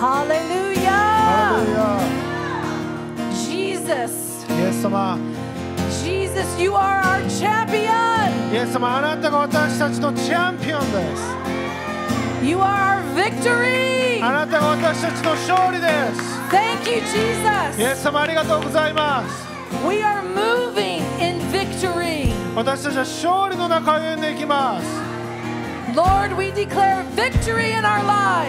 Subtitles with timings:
[0.00, 1.58] ハレルヤ
[3.34, 5.18] ジーザスイエス様
[5.90, 6.66] ジーザスイ
[8.56, 11.34] エス様あなたが私たちのチャンピオンです。
[12.46, 14.22] You are our victory.
[14.22, 16.38] あなたが私たちの勝利です。
[16.48, 17.80] Thank you Jesus.
[17.80, 19.48] イエス様ありがとうございます。
[19.84, 22.32] We are moving in victory.
[22.54, 25.07] 私たちは勝利の中を歩んでいきます。
[25.98, 27.98] Lord we declare victory in our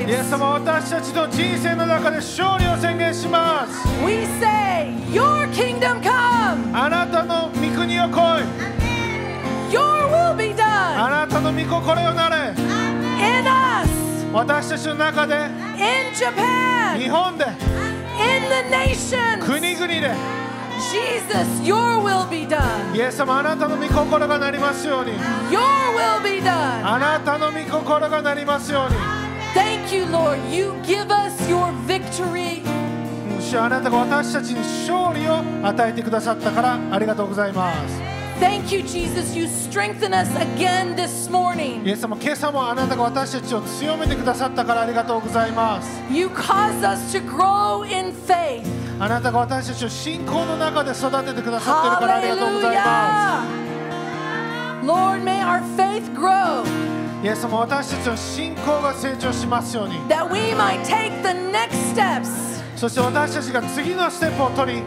[0.06, 8.44] イエ lives ス様私たちの人生の中で勝利を宣言します We say your kingdom come あなたの御国を来い
[9.72, 9.82] your
[10.12, 20.12] will be あ done なたの御心よなれ in us 私たちの中で in Japan 日本で in the nations 国々で
[20.80, 25.12] Jesus your will be done イエス様あなたの御心がなりますように
[25.52, 28.96] your will be done あなたの御心がなりますように
[29.54, 32.62] Thank you Lord you give us your victory
[33.42, 38.00] 主よあなたが私たちに勝利を与えてくださったからありがとうございます
[38.40, 47.84] Thank you Jesus you strengthen us again this morning イエス様今朝もあなたが私たちを強めてくださったからありがとうございます You cause us to grow
[47.84, 53.70] in faith あなたが私たちを信仰の中で育ててくださってるからありがとうございます Yes,
[57.24, 59.96] イエス様私たちの信仰が成長しますように。
[62.76, 64.84] そして私たちが次のステップを取り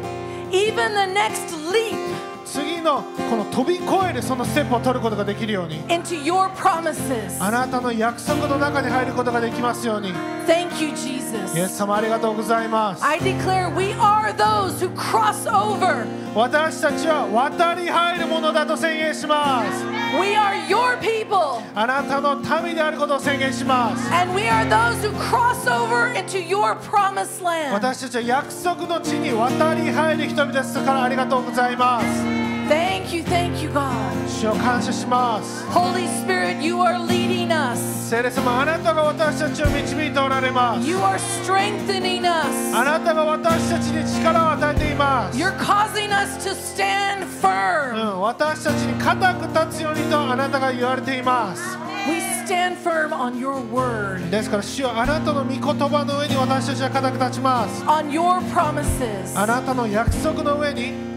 [2.52, 5.80] 次のこの飛び越えるそのステップを取ることができるように。
[5.84, 7.42] Into your promises.
[7.42, 10.12] あなたの約束の中に入ることができますように。
[10.46, 11.56] Thank you Jesus.
[11.56, 13.02] イエス様ありがとうございます。
[13.02, 16.04] I declare we are those who cross over.
[16.34, 19.84] 私たちは渡り入るものだと宣言します。
[20.20, 21.38] We are your people.
[21.74, 24.12] あなたの民であることを宣言します。
[24.12, 27.72] And we are those who cross over into your promised land.
[27.72, 33.92] 私たちは約束の地に渡り入る人々ですからありがとうございます Thank you thank you God
[34.28, 37.78] 主を感謝します Holy Spirit you are leading us
[38.08, 52.14] 聖霊様あなたが私たちを導いておられます You are strengthening us あなたが私たちに力を与えています You're causing us to stand う firm ん、私たちに固く立つようにとあなたが言われています We
[52.46, 61.11] stand firm on your word ですから主よあなたの御言葉の上に私たちは固く立ちます on your promises あなたの約束の上に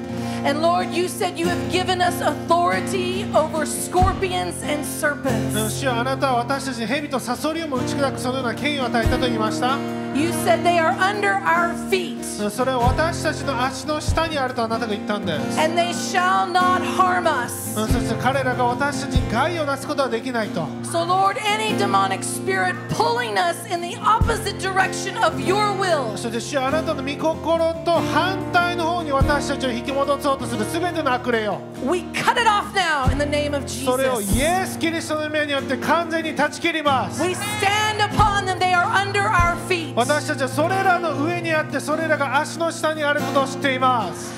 [0.44, 5.70] And Lord, you said you have given us authority over scorpions and うん serpents.
[5.70, 9.76] 主よあなたは私たちに蛇とサソリをも打ち砕くそのような権威を与えたと言いました
[10.14, 12.13] You said they are under our feet うん
[12.49, 17.79] それは私たちの足の下にあるとあなたが言ったんです and they shall not harm us.
[17.79, 26.15] うんそして彼らが私たちに害をなすことはできないと So, Lord, any demonic spirit pulling us in the opposite direction of your will,
[26.17, 34.37] そして主よあなたの御心と反対の方に私たちを引き戻そうとする全ての悪霊よ we cut it off now in the name of それを Jesus.
[34.37, 39.93] イエス・キリストの目によって完全に断ち切ります We stand upon them, they are under our feet.
[39.95, 44.33] 私たちはそれらの上にあってそれらが足の下にあることを知っています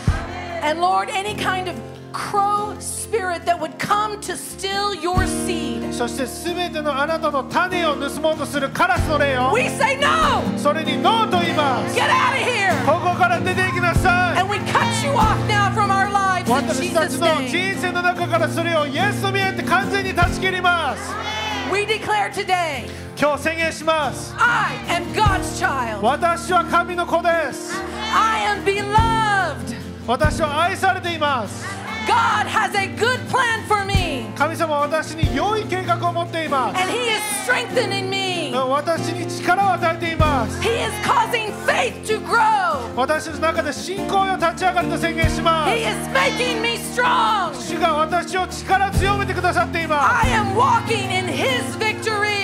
[0.64, 1.76] And Lord, any kind of
[2.12, 10.42] crow spirit that would come to steal your seed, そして全てのあなたの種を盗もうとするカラスの霊よ we say no!
[10.58, 12.86] それにノーと言います Get out of here!
[12.86, 17.48] ここから出ていきなさい And we cut you off now from our lives in 私たち Jesus' の name.
[17.48, 21.37] 人生の中からそれをイエスの見えて完全に断ち切ります
[21.72, 22.86] We declare today,
[23.20, 26.02] 今日宣言します I am God's child.
[26.02, 27.74] 私は神の子です
[28.14, 29.76] I am beloved.
[30.08, 31.66] 私は愛されています
[32.08, 38.38] God has a good plan for me, 神様は私に良い計画を持っています and He is strengthening me.
[38.56, 42.78] 私に力を与えています He is causing faith to grow.
[42.96, 47.54] 私の中で信仰を立ち上がると宣言しま He す is making me strong.
[47.54, 51.07] 主が私を力強めてくださっていま I am walking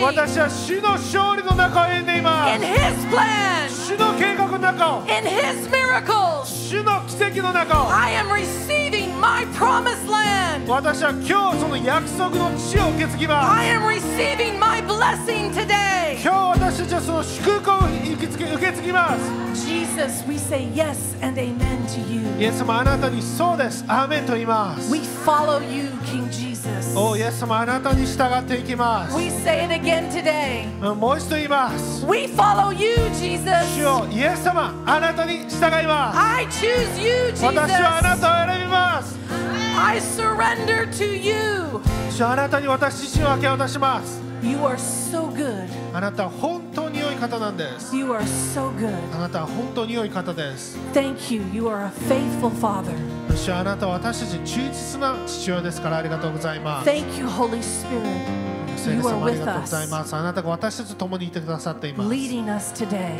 [0.03, 6.43] 私は主の勝利の中を歩んでいま in す His plan, 主の計画の中を in His miracles.
[6.45, 10.67] 主の奇跡の中を I am receiving my promised land.
[10.67, 16.21] 私は今日その約束の地を受け継ぎます I am receiving my blessing today.
[16.21, 21.55] 今日私たちはその祝福を受け継ぎ受け継ぎます Jesus, we say yes and amen
[21.87, 22.01] to
[22.39, 22.47] イ you.
[22.49, 26.52] エス様あなたにそうですアーメンと言います We follow you, King Jesus.
[26.95, 30.65] おイエス様あなたに従っていきます We say it again today.
[30.79, 33.45] うんもう一度言います We follow you, Jesus.
[33.75, 38.21] 主よイエス様あなたに従います I choose you, 私はあな Jesus.
[38.21, 39.17] たを選びます
[39.75, 41.81] I surrender to you.
[42.11, 45.67] 主よあなたに私自身を明け渡します You are so good.
[45.93, 48.19] あなたは本当に良い方なんです You are
[48.53, 48.93] so good.
[49.15, 51.41] あなたは本当に良い方です Thank you.
[51.53, 52.93] You are a faithful Father.
[53.35, 58.53] 主はあなたは私たちに忠実な父親ですからありがとうございます Thank you, Holy Spirit.
[58.77, 63.17] 聖霊 You are 様ありがとうございますあなたが私たちと共にいてくださっています、うん、leading us today,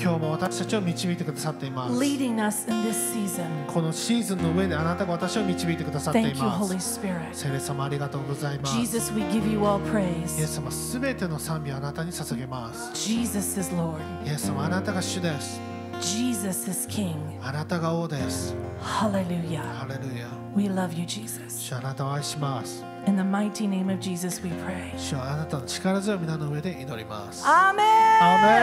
[0.00, 3.66] 今日も私たちを導いてくださっています leading us in this season.
[3.66, 7.28] このシーズンの上であなたが私を導いてくださってい Thank you, ま Holy す Spirit.
[7.32, 10.28] 聖霊様ありがとうございます Jesus, we give you all イエ praise.
[10.46, 13.98] ス様すべての賛美をあなたに捧げます Jesus is Lord.
[14.26, 15.71] イエス様あなたが主です
[16.01, 17.15] Jesus is King.
[17.43, 19.61] あなたが王です Hallelujah.
[19.61, 21.59] ハレルヤ We love you, Jesus.
[21.59, 24.97] 主あなたを愛します In the mighty name of Jesus, we pray.
[24.97, 27.77] 主はあなたの力強い皆の上で祈ります Amen.
[28.19, 28.61] Amen.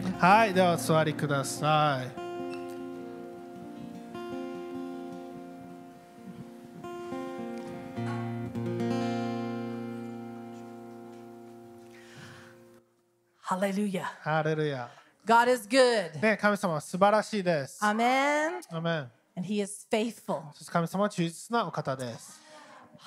[0.00, 0.18] Seated.
[0.18, 2.30] はい、ではお座りください。
[13.50, 14.04] Hallelujah.
[14.22, 14.88] ハレルヤ。
[15.26, 16.20] God is good.
[16.20, 17.82] ね、神様は素晴らしいです。
[17.82, 18.60] Amen.
[18.70, 20.42] アーメン And He is faithful.
[20.70, 22.40] 神様は忠実なお方です。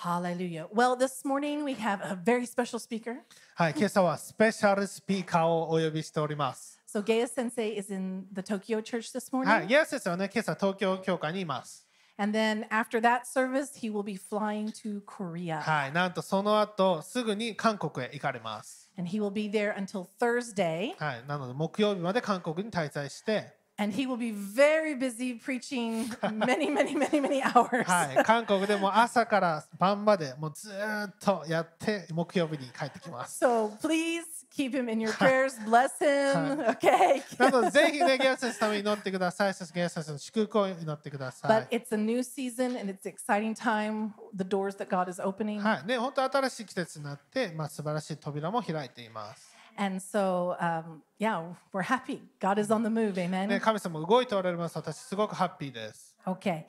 [0.02, 0.68] Hallelujah.
[0.74, 3.20] Well, this morning we have a very special speaker.
[3.56, 6.73] はい、今朝はスペシャルスピーカーをお呼びしております。
[6.93, 9.67] So, Gaya Sensei is in the Tokyo church this は morning.
[9.67, 11.87] い、イエス先生はね、今朝東京教会にいます。
[12.21, 15.61] And then after that service, he will be flying to Korea.
[15.61, 18.91] はい、なんとその後すぐに韓国へ行かれます。
[18.99, 20.97] And he will be there until Thursday.
[20.99, 27.84] はい、なので木曜日まで韓国に滞在して、 And he will be very busy preaching many, many, many, many hours.
[27.86, 33.44] はい、韓国でも朝から晩までもうずーっとやって木曜日に帰ってきます。
[33.44, 34.22] So please
[34.56, 35.58] keep him in your prayers.
[35.66, 36.64] Bless him.
[36.78, 37.24] Okay.
[37.40, 39.54] なのでぜひね、ゲア先生のために祈ってください。
[39.56, 41.80] そしてゲア先生の祝福を祈ってくださ But い。
[41.80, 45.60] it's a new season and it's exciting time, the doors that God is opening.
[45.60, 49.53] はい、ね、本当新しい季節になって、まあ素晴らしい扉も開いています。
[49.77, 51.41] And so, um, yeah,
[51.73, 52.21] we're happy.
[52.41, 53.15] God is on the move.
[53.15, 53.61] ね、 Amen.
[53.61, 54.77] 神様動いておられます。
[54.77, 56.17] 私すごくハッピーです。
[56.27, 56.65] Okay.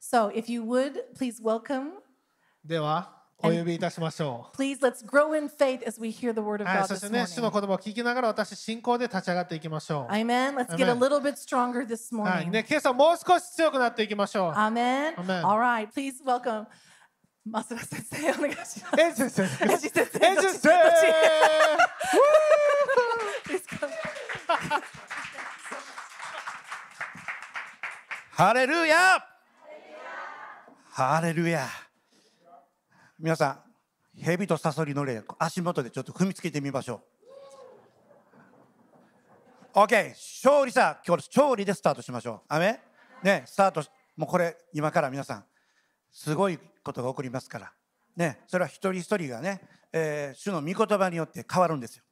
[0.00, 1.92] So if you would, please welcome.
[2.64, 6.62] では、お呼びいたしましょ Please let's grow in faith as we hear the word う。
[6.62, 7.60] of はい、 God そして this ね、主の morning.
[7.60, 10.12] 言葉を聞きながら私、信仰で立ち上がっていきましょう。
[10.12, 10.54] Amen.
[10.56, 10.98] Let's get a Amen.
[10.98, 12.50] little bit stronger this はい、 morning.
[12.50, 14.52] ね、今朝もう少し強くなっていきましょう。
[14.52, 15.14] Amen.
[15.16, 15.46] Amen.
[15.46, 15.88] All right.
[15.88, 16.66] Please welcome
[17.50, 18.30] Masura sensei.
[18.38, 19.00] お願いします。
[19.00, 19.64] エンジ先生。
[19.64, 20.70] エンジ先生エンジ先生。
[28.31, 29.25] ハレルヤ
[30.91, 31.67] ハレルヤ
[33.17, 33.63] 皆さ
[34.17, 37.01] ん、蛇とサソリの霊、足元でちょっと踏みつけてみましょ
[39.73, 39.79] う。
[39.79, 40.09] OK、
[40.43, 42.53] 勝利さ、今日勝利でスタートしましょう。
[42.53, 42.79] アメ
[43.23, 43.83] ね、スタート、
[44.15, 45.45] もうこれ、今から皆さん、
[46.11, 47.73] すごいことが起こりますから。
[48.15, 52.04] ね、それは一人一人がね、えー主の御言葉によって変わるんですよ。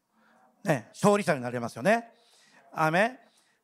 [0.64, 2.10] ね、勝利者になれますよね。
[2.72, 3.20] アメ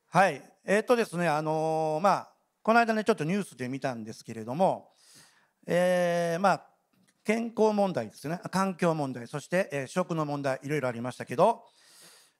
[0.10, 0.41] はい。
[0.65, 2.29] えーっとですね、あのーまあ、
[2.62, 4.91] この間ね、ちょっとニュースで見たんですけれども、
[5.65, 6.65] えーまあ、
[7.24, 11.63] 健康問題ですね、環境問題、そして、え食の問題、いろいろありましたけど、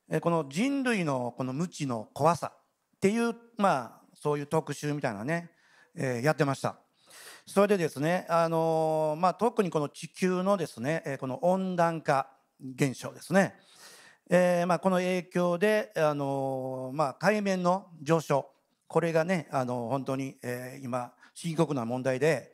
[0.10, 2.52] えこの人類のこの無知の怖さ
[2.96, 5.52] っていう、まあ、そういう特集みたいなね、
[5.96, 6.80] えやってました。
[7.46, 12.30] それでですね、あのまあ、特にこの地球のですね、えこの温暖化
[12.76, 13.56] 現象ですね、
[14.32, 18.48] えーまあ、この影響で、あのーまあ、海面の上昇。
[18.88, 22.54] これがね、あの本当に、えー今深刻な問題で、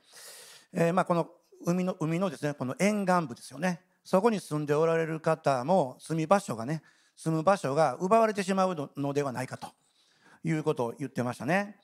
[0.71, 1.27] えーまあ、この
[1.65, 3.81] 海の海のですねこの沿岸部ですよね。
[4.05, 6.81] そこに住んでおられる方も住み場所がね
[7.17, 9.67] 住む場所が奪われてしまうのではないかと。
[10.45, 11.75] いうことを言ってましたね。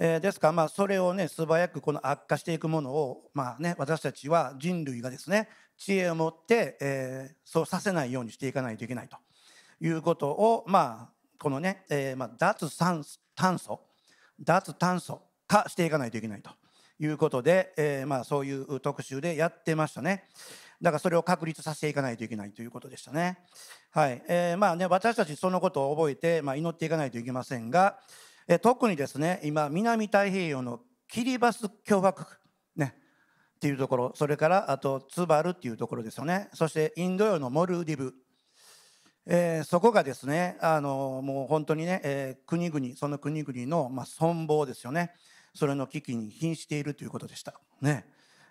[0.00, 9.16] えーですから、まあ、それをね素早くこの悪化していくものを、まあね、私たちは人類がですね知恵を持って、えーそうさせないようにしていかないといけないと。
[9.86, 13.04] いうことを、まあ、このね、えーまあ、脱炭
[13.36, 13.80] 炭素
[14.40, 16.50] 脱炭素化していかないといけないと
[16.98, 20.24] いうことで、えーまあ、そういう特集でやってましたね。
[20.80, 23.38] だからそれを確立させていかないといけないということでしたね。
[23.90, 27.98] はいえーまあね、私たちそのことを覚えて、まあ、祈っていかないといけませんが、
[28.46, 32.26] え特にですね今南太平洋のキリバス共和国
[32.76, 32.94] ね
[33.56, 38.14] っていうところそれからあとツバルっていうところですよねそしてインド洋のモルディブ、
[39.26, 45.12] えーそこがですねあのもう本当にね、えー国々その国々の、まあ、存亡ですよね。
[45.54, 47.54] それの危機に瀕しているということでした。
[47.80, 48.04] ね、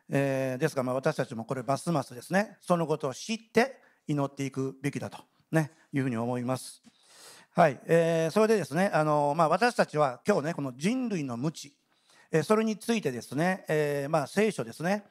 [0.09, 3.77] えーですがまあ私たちもこれますますですねそのことを知って
[4.07, 5.19] 祈っていくべきだと、
[5.51, 6.81] ね、いうふうに思います。
[7.55, 11.73] はい、えーそれでですねあの、まあ、私たちは今日ねこの人類の無知
[12.31, 15.03] えーそれについてですね、えーまあ、聖書ですね、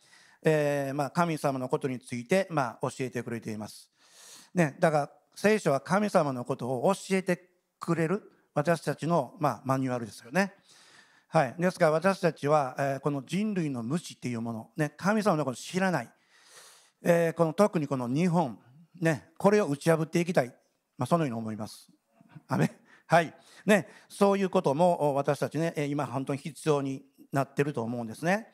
[0.45, 3.89] えーまあ、神様のことについて、まあ、教えてくれています。
[4.55, 7.49] ね、だから聖書は神様のことを教えて
[7.81, 8.23] くれる
[8.55, 10.55] 私たちの、まあ、マニュアルですよね。
[11.29, 16.11] はい、ですから私たちは、えーこの人類の無知っていうもの、ね、神様のことを知らない、
[17.03, 18.59] えーこの特にこの日本、
[19.01, 20.55] ね、これを打ち破っていきたい、
[20.99, 21.91] まあ、そのように思います。
[22.49, 22.59] ア
[23.07, 23.35] はい。
[23.67, 28.49] ね、そういうことも私たちね今本当に必要になってると思うんですね。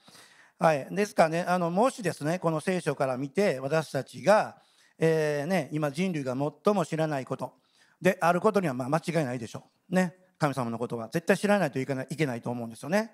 [0.59, 1.43] はい、ですからね。
[1.43, 4.61] あのもしですねこの聖書から見て私たちが、
[4.99, 7.53] えーね、今人類が最も知らないこと。
[8.01, 9.95] であることにはま間違いないでしょう。
[9.95, 10.15] ね。
[10.39, 11.09] 神様のことは。
[11.09, 13.13] 絶対知らないといけないいけないと思うんですよね。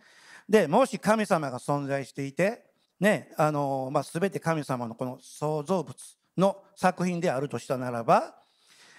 [0.49, 2.65] でもし神様が存在していて、
[3.01, 5.97] ねあのまあ、全て神様のこの創造物
[6.37, 8.35] の作品であるとしたならば、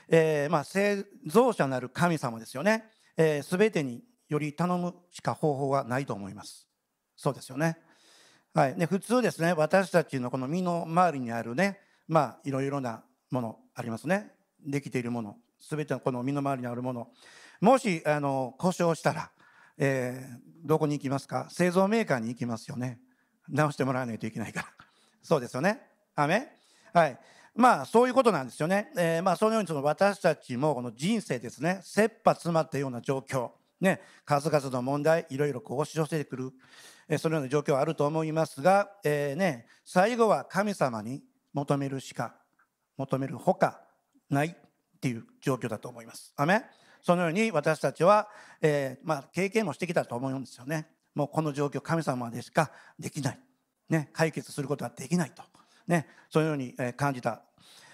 [0.08, 0.80] えーまあ、創
[1.26, 2.86] 造者なる神様ですよね、
[3.18, 6.68] えー、全てにより頼むしか方法はないと思います。
[7.16, 7.78] そうですよね,、
[8.54, 14.32] はい、で普通ですね私たちのこの身の周りにあるねまあいろいろなものありますね。
[14.66, 15.38] できているもの。
[15.70, 17.10] 全てのこの身の回りにあるもの。
[17.62, 19.32] もしあの故障したら、
[19.78, 21.48] えーどこに行きますか？
[21.52, 23.00] 製造メーカーに行きますよね。
[23.48, 24.68] 直してもらわないといけないから。
[25.22, 25.80] そうですよね。
[26.16, 26.58] アメ
[26.92, 27.20] はい。
[27.56, 31.82] まあそういうことなんですよね、えーまあそのようにその私たちもこの人生ですね。
[31.84, 33.52] 切羽詰まったような状況。
[33.80, 34.02] ね。
[34.26, 36.52] 数々の問題いろいろこう押し寄せてくる、
[37.08, 39.68] えーそのような状況はあると思いますが、えーね。
[39.86, 41.22] 最後は神様に
[41.56, 42.36] 求めるしか
[42.98, 43.82] 求めるほか
[44.30, 46.34] ないっていう状況だと思います。
[46.36, 46.64] アメ
[47.02, 48.28] そのように私たちは、
[48.62, 50.88] えーまあ、経験もしてきたと思うんですよね。
[51.14, 53.40] もうこの状況神様でしかできない、
[53.90, 55.44] ね、解決することはできないと、
[55.88, 57.42] ね、そういうようにえ感じた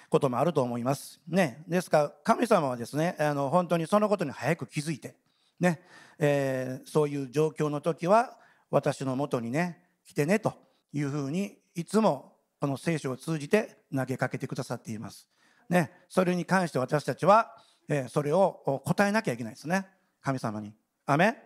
[0.09, 1.21] こともあると思います。
[1.27, 5.15] ね、ですから神様はですねあの本当にそのことに早く気づいて、
[5.59, 5.81] ね
[6.17, 8.37] えーそういう状況の時は
[8.71, 10.53] 私のもとにね来てねと
[10.93, 12.30] いうふうにいつも
[12.61, 15.27] この聖書を通じて投げかけてくださっています。
[15.67, 17.55] ね、それに関して私たちは、
[17.89, 19.87] えそれを答えなきゃいけないですね
[20.21, 20.71] 神様に。
[21.07, 21.37] アメ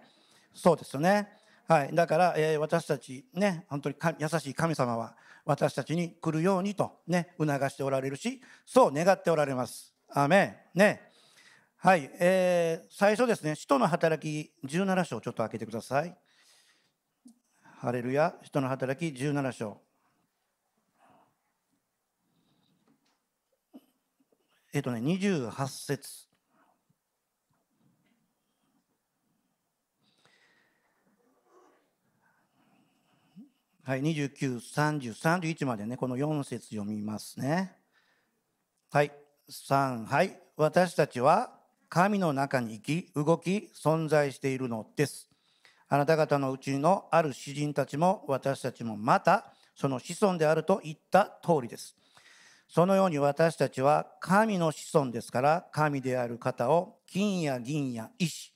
[0.54, 1.30] そうですよね。
[1.70, 9.94] はい、だから、え私たちね本当に優しい神様は私たちに来るようにとね促しておられるしそう願っておられます。
[10.10, 11.02] アメね
[11.78, 16.14] はい、えー最初ですね使徒の働き17章ちょっと開けてください。
[17.78, 19.85] ハレルヤ使徒の働き17章。
[24.76, 26.26] えっ、とね28節
[33.84, 37.78] はい、29、30、31までね、この4節読みますね。
[38.92, 39.12] はい、
[39.50, 40.38] 3、はい。
[40.58, 41.52] 私たちは
[41.88, 45.30] 神の中に生き、動き、存在しているのです。
[45.88, 51.96] あなた方のうちのある詩人たちも私たちもまたその子孫であると言った通りです。
[52.76, 58.52] そのように私たちは神の子孫ですから神である方を金や銀や石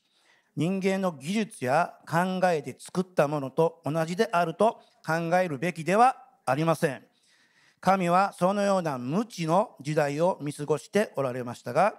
[0.58, 7.02] 人間の技術や考えで作ったものと同じであると考えるべきではありません。
[7.80, 11.94] 神はそのような無知の時代を見過ごしておられましたが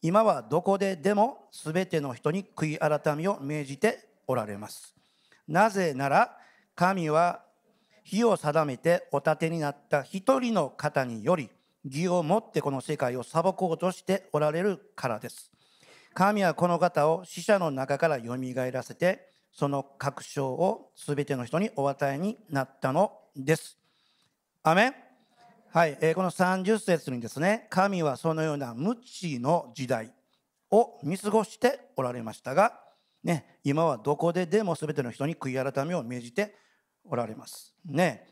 [0.00, 4.94] 今はどこででも全ての人に悔い改めを命じておられます。
[5.46, 6.38] なぜなら
[6.74, 7.42] 神は
[8.02, 11.50] 日を定めてお立てになった一人の方により
[11.86, 15.50] 義をもってこの世界を裁こうとしておられるからです。
[16.14, 23.78] 神はこの方を死者の中からよみがえらせてその確証をすべての人にお与えになったのです。
[24.62, 24.94] アメン。
[25.70, 30.10] はい、えーこの30節にですね神はそのような無知の時代
[30.70, 32.80] を見過ごしておられましたが、
[33.22, 36.54] ね、今はどこででも全ての人に悔い改めを命じて
[37.04, 37.74] おられます。
[37.84, 38.26] ね。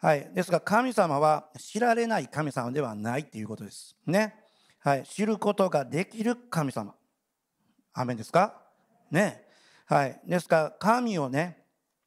[0.00, 3.96] はい、ですが神様は知られない神様ではないということです。
[4.06, 4.34] ね
[4.78, 6.94] はい、知ることができる神様。
[7.92, 8.54] アメンですか？
[9.10, 9.44] ね
[9.84, 11.58] はい、ですから神をね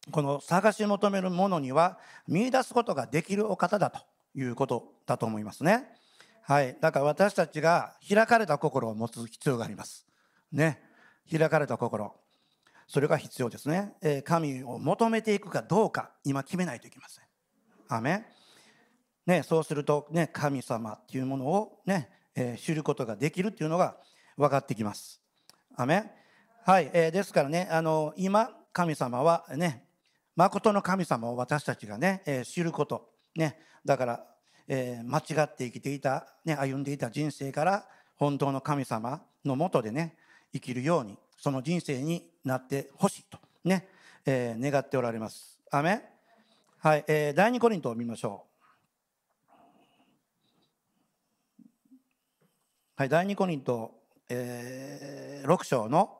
[0.09, 4.00] この探し求めるものには見出すことができるお方だと
[4.33, 5.85] いうことだと思いますね。
[6.41, 10.05] はい、だから私たちが開かれた心を持つ必要があります。
[10.51, 10.81] ね、
[11.31, 12.15] 開かれた心。
[12.88, 17.23] それが必要ですね、え神を求めていくかどうか今決めないといけません
[17.95, 18.25] アメ
[19.27, 23.95] ね、そうすると、ね、神様っていうものを、ねえー知ることができるっていうのが
[24.35, 25.21] 分かってきます。
[25.77, 26.12] アメ
[26.65, 29.85] はい、えーですからねあの今神様はね
[30.35, 34.25] 誠の神様を私たちがね、えー知ること、ね、だから、
[34.67, 37.85] えー間違って生きていた、ね、歩んでいた人生から
[38.15, 40.17] 本当の神様のもとでね
[40.51, 43.88] 生きるようにその人生になってほしいとね、
[44.25, 45.59] え願っておられます。
[45.71, 46.12] アメ
[46.83, 48.43] はい、えー第二コリントを見ましょ
[51.89, 51.93] う。
[52.97, 56.19] はい、第二コリント、えー、6章の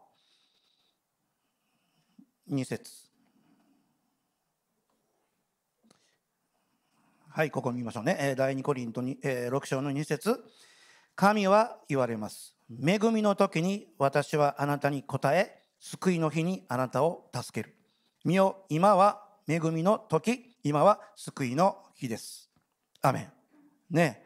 [2.50, 2.90] 2節
[7.28, 8.16] はい、ここ見ましょうね。
[8.22, 10.46] えー第二コリントに、えー6章の2節
[11.18, 12.56] 神は言われます。
[12.82, 17.76] 恵みの時に私はあなたに答え、救いの日にあなたを助ける。
[18.24, 22.50] 見よ、今は恵みの時、今は救いの日です。
[23.02, 23.32] アメン。
[23.90, 24.24] ね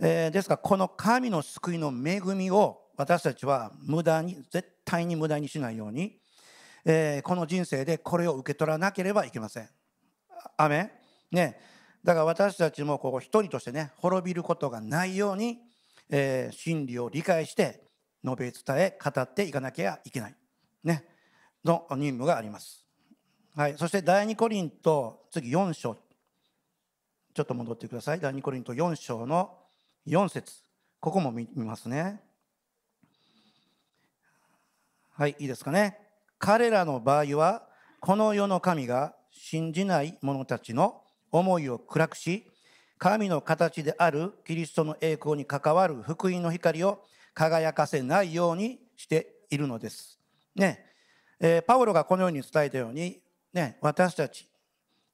[0.00, 6.18] えーですからこの神の救いの恵みを私たちは無駄に絶対に無駄にしないように、
[6.84, 9.68] えーこの人生でこれを受け取らなければいけません。
[10.56, 10.90] アメン
[11.36, 11.60] ね
[12.02, 15.60] だから私たちもこう一人としてね滅びることがないように、
[16.08, 17.84] えー真理を理解して
[18.24, 20.34] 述べ伝え語っていかなきゃいけない、
[20.82, 21.04] ね、
[21.64, 22.89] の任務があります。
[23.56, 25.96] はい、そして第二コリント次4章
[27.34, 28.20] ちょっと戻ってください。
[28.20, 29.58] 第2コリント4章の
[30.06, 30.52] 4節
[31.00, 32.20] ここも見見ますね。
[35.10, 35.98] はい、いいですかね。
[36.38, 37.66] 彼らの場合は、
[38.00, 41.02] この世の神が信じない者たちの
[41.32, 42.46] 思いを暗くし、
[42.98, 47.04] 神の形であるキリストの栄光に関わる福音の光を
[47.34, 50.20] 輝かせないようにしているのです。
[50.54, 50.86] ね、
[51.40, 53.20] えーパウロがこのように伝えたように、
[53.52, 54.48] ね、私たち、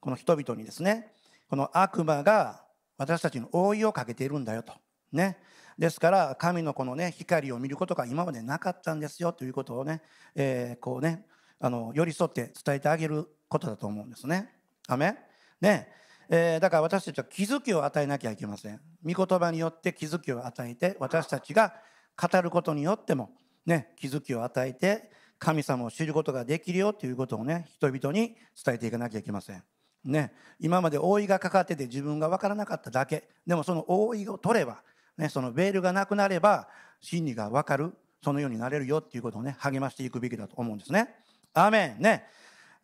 [0.00, 1.12] この人々にですね、
[1.48, 2.64] この悪魔が
[2.98, 4.72] 私たちに覆いをかけているんだよと。
[5.12, 5.38] ね。
[5.78, 10.02] ですから神のこのね光を見ることが今までなかったんですよということをね、
[10.34, 11.26] えーこうね
[11.58, 14.50] あの寄り添って伝えてあげることだと思うんですね。
[14.88, 15.16] アメ
[15.60, 15.88] ね
[16.28, 18.80] えーだから私たちは気づきを与えなきゃいけません。
[19.04, 21.74] 御言葉によって気づきを与えて私たちが
[22.20, 23.30] 語ることによっても、
[23.66, 29.62] ね、気づきを与えて神様を知ることができるよということをね人々に伝えていかなきゃいけません。
[30.04, 33.28] ね、今まで覆いがかかってて自分が分からなかっただけ。
[33.46, 34.82] でもその覆いを取れば、
[35.18, 36.68] ね、そのベールがなくなれば
[37.00, 41.14] 真理が分かるそのようになれるよっていうことをね励ましていくべきだと思うんですね。
[41.54, 42.02] アーメン。
[42.02, 42.24] ね。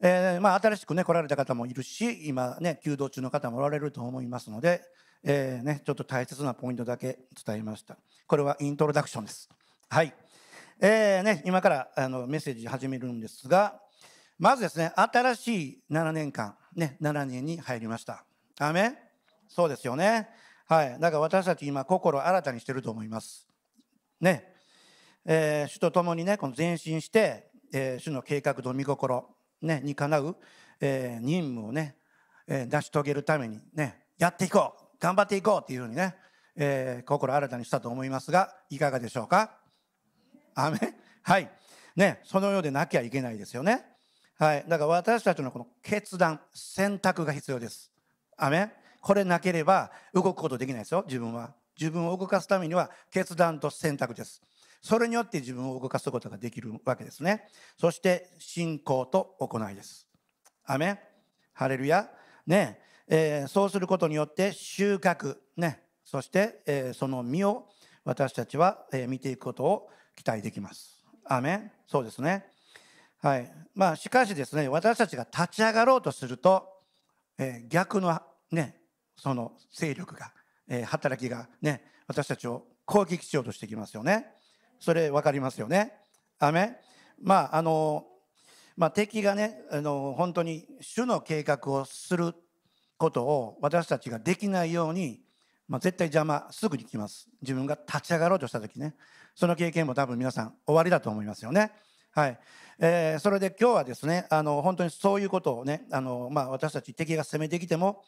[0.05, 4.83] えーまあ、新しくね来られた方もいるし今ね弓道中の方もおられると思いますので、
[5.23, 7.97] えーね、ちょっと大切なポイントだけ伝えました。
[8.27, 9.49] これはイントロダクションです。
[9.89, 10.13] はい、
[10.85, 13.81] えーね、今からあのメッセージ始めるんですが
[14.37, 18.25] まずですね新しい7年間ね7年に入りました。
[18.59, 18.99] アメ
[19.47, 20.29] そうですよね。
[20.67, 20.99] はい。
[20.99, 23.47] だから私たち今心を新たにしてると思います。
[24.21, 24.53] ね。
[25.25, 29.25] えー主と共にねこの前進して、えー主の計画と御心、
[29.61, 30.37] ね、にかなう、
[30.81, 31.95] えー任務をね、
[32.49, 34.83] えー成し遂げるためにねやっていこう。
[34.99, 36.17] 頑張っていこうっていうふうにね、
[36.57, 39.62] えー心新たにしたと思いますがいかがでしょうか？
[40.55, 40.79] アメ
[41.23, 41.51] はい。
[41.95, 43.85] ねそのようでなきゃいけないですよね。
[44.39, 44.65] はい。
[44.69, 47.91] だから私たちのこの決断選択が必要です。
[48.37, 51.05] アメこれなければ動くことできないですよ。
[51.07, 51.55] 自分は。
[51.79, 54.43] 自分を動かすためには決断と選択です。
[54.81, 57.49] それによって自分を動かすことができるわけですね。
[57.79, 60.07] そして信仰と行いです。
[60.65, 60.99] アメ
[61.53, 62.11] ハレルヤ。
[62.47, 62.81] ね。
[63.09, 65.37] えーそうすることによって収穫。
[65.57, 65.83] ね。
[66.05, 67.69] そして、えーその実を
[68.05, 71.05] 私たちは、見ていくことを期待できます。
[71.25, 71.73] アーメン。
[71.87, 72.47] そうですね。
[73.21, 73.53] はい。
[73.75, 76.69] まあしかしですね私たちが立ち上がろうとすると、
[77.39, 78.77] えー逆のね
[79.17, 80.33] その勢力が、
[80.69, 84.27] えー働きがね私たちを攻撃しようとしてきますよね。
[84.81, 85.93] それ分かりますよね。
[86.41, 86.81] アーメ
[87.23, 88.07] まああの
[88.77, 92.35] まあ、敵がねあの本当に主の計画をする
[92.97, 95.21] ことを私たちができないように、
[95.69, 97.29] まあ、絶対邪魔すぐに来ます。
[97.41, 98.95] 自分が立ち上がろうとした時ね。
[99.35, 101.73] その経験も多分皆さん終わりだと思いますよね。
[102.11, 102.39] はい。
[102.79, 108.03] えーそれで今日はですねあの本当にそういうことをねあの、まあ、私たち敵が攻めてきても、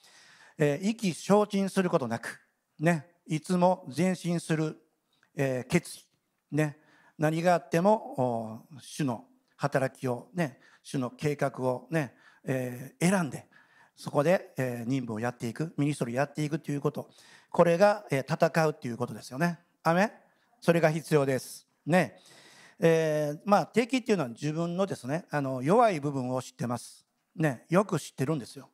[0.58, 2.40] えー意気消沈することなく、
[2.78, 4.76] ね、いつも前進する、
[5.36, 6.00] えー決
[6.52, 6.76] 意、ね、
[7.18, 9.24] 何があっても主の
[9.56, 12.14] 働きを、ね、主の計画を、ね
[12.44, 13.46] えー選んで
[13.96, 17.08] そこで、えー任務をやっていくミニストリーをやっていくということ。
[17.54, 19.60] これが、え戦うということですよね。
[19.84, 20.10] アメ
[20.60, 21.68] それが必要です。
[21.86, 22.18] ね。
[22.80, 25.24] えーまあ、敵っていうのは自分のですね。
[25.30, 28.70] あの弱い部分を知ってます、ね、よく知ってるんですよ、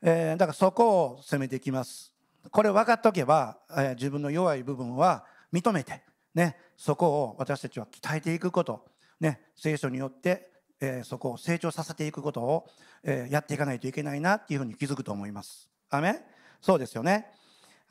[0.00, 2.14] えーだからそこを攻めていきます。
[2.50, 6.02] これ分かっておけば、えー自分の弱い部分は認めて、
[6.34, 8.86] ね、そこを私たちは鍛えていくこと、
[9.20, 10.50] ね、聖書によって、
[10.80, 12.66] えーそこを成長させていくことを、
[13.02, 15.68] えーやっていかないといけないなっていうふうに気づくと思います。
[15.90, 16.22] アメ
[16.62, 17.41] そうですよね。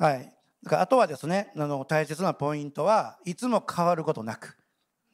[0.01, 0.33] はい。
[0.71, 4.57] あとはですね、あの大切なポイントはいつも変わることなく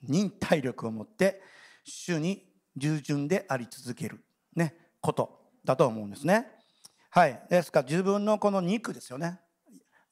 [0.02, 1.42] 忍耐力を持って
[1.84, 2.46] 主に
[2.78, 4.24] 従順であり続ける、
[4.56, 6.48] ね、ことだと思うんですね。
[7.10, 7.42] はい。
[7.50, 9.42] ですから自分のこの肉ですよね。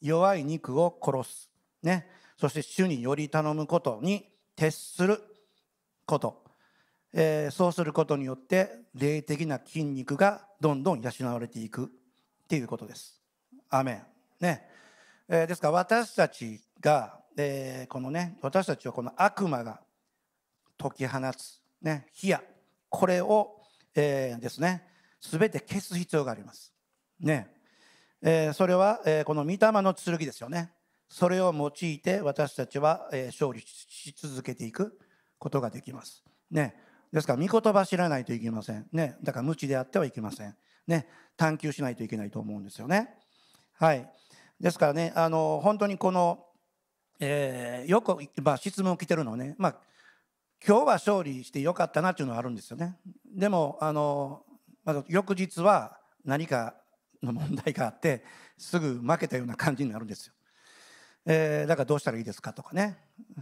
[0.01, 1.49] 弱い肉を殺す。
[1.81, 2.09] ね。
[2.37, 4.25] そして主により頼むことに
[4.57, 5.21] 徹する
[6.05, 6.43] こと。
[7.13, 11.87] えーそうすることによって霊的な筋肉がどんどん養われていくっ
[12.49, 13.21] ていうことです。
[13.69, 14.14] アメン。
[14.39, 14.67] ね。
[15.27, 19.81] えーですから私たちが、えーこのね私たちはこの悪魔が
[20.77, 22.41] 解き放つね火や
[22.89, 23.61] これを、
[23.95, 24.87] えーですね
[25.21, 26.73] 全て消す必要があります。
[27.19, 27.47] ね。
[28.21, 30.71] えーそれは、えーこの御霊の剣ですよね。
[31.09, 34.99] それを用いて私たちは、えー勝利し続けていく
[35.37, 36.23] ことができます。
[36.51, 36.75] ね。
[37.11, 38.87] ですから御言葉知らないといけません。
[38.91, 39.15] ね。
[39.23, 40.55] だから無知であってはいけません。
[40.87, 41.07] ね。
[41.37, 43.09] 探求しないといけないと思うんですよね。
[43.73, 44.09] はい。
[44.59, 46.45] ですからね、あの本当にこの、
[47.19, 49.75] えーよく、まあ、質問を来てるのはね、まあ、
[50.65, 52.97] 今日は勝利してよかったなっていうのはあるんですよね。
[53.35, 54.43] でもあの、
[54.83, 56.75] まあ、翌日は何か
[57.21, 58.23] の問題があって
[58.57, 60.33] すぐ負けたような感じになるんですよ。
[61.25, 62.97] えーだからどうしたらいいですかとかね。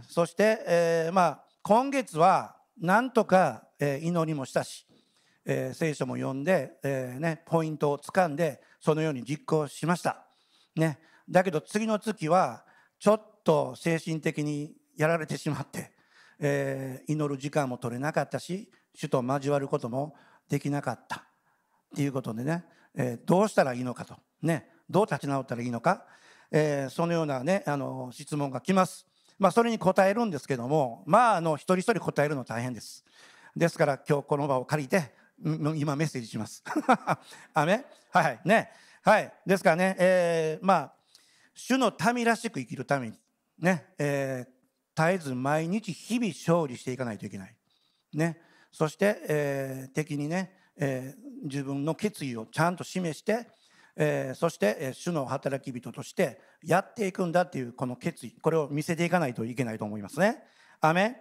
[0.08, 4.86] そして、えーまあ、今月はなんとか、えー祈りもしたし、
[5.44, 10.23] えー聖書も読んで、えーね、ポイントをつかんでそのように実行しました。
[10.76, 12.64] ね、だけど次の月は
[12.98, 15.92] ちょっと精神的にやられてしまって、
[16.40, 20.14] えー祈る時間も取れなかったし主と交わることも
[20.48, 21.16] できなかった。
[21.16, 21.20] っ
[21.96, 26.06] ていうことでね、えーどうしたらいいのかと、ね、どう立ち直ったらいいのか、
[26.50, 29.06] えーそのような、ね、あの質問が来ます。
[29.38, 33.04] まあ、それに答えるんですけどもまああの一人一人答えるの大変です。
[33.56, 35.12] ですから今日この場を借りて
[35.44, 36.62] 今メッセージします。
[37.54, 38.40] アメはいはい。
[38.44, 38.70] ね。
[39.06, 40.92] はいですからね、えーまあ
[41.54, 43.14] 主の民らしく生きるために
[43.58, 44.54] ね、えー
[44.96, 47.54] 絶えず毎日日々勝利していかないといけない。
[48.14, 48.38] ね、
[48.72, 53.46] そして、えー敵にね、えー自分の決意をちゃんと示して、
[53.94, 60.44] えーそして、えー主の働き人としてやっていくんだっていうこの決意これを見せていかないといけないと思いますね。
[60.80, 61.18] アメ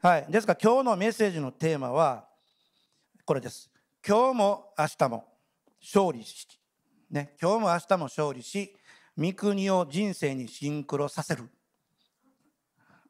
[0.00, 2.24] はい、ですから今日のメッセージのテーマは
[3.26, 3.70] これです。
[4.06, 5.24] 今日も明日も
[5.82, 6.48] 勝利し、
[7.10, 8.74] ね、今日も明日も勝利し
[9.16, 11.48] 御国を人生にシンクロさせる。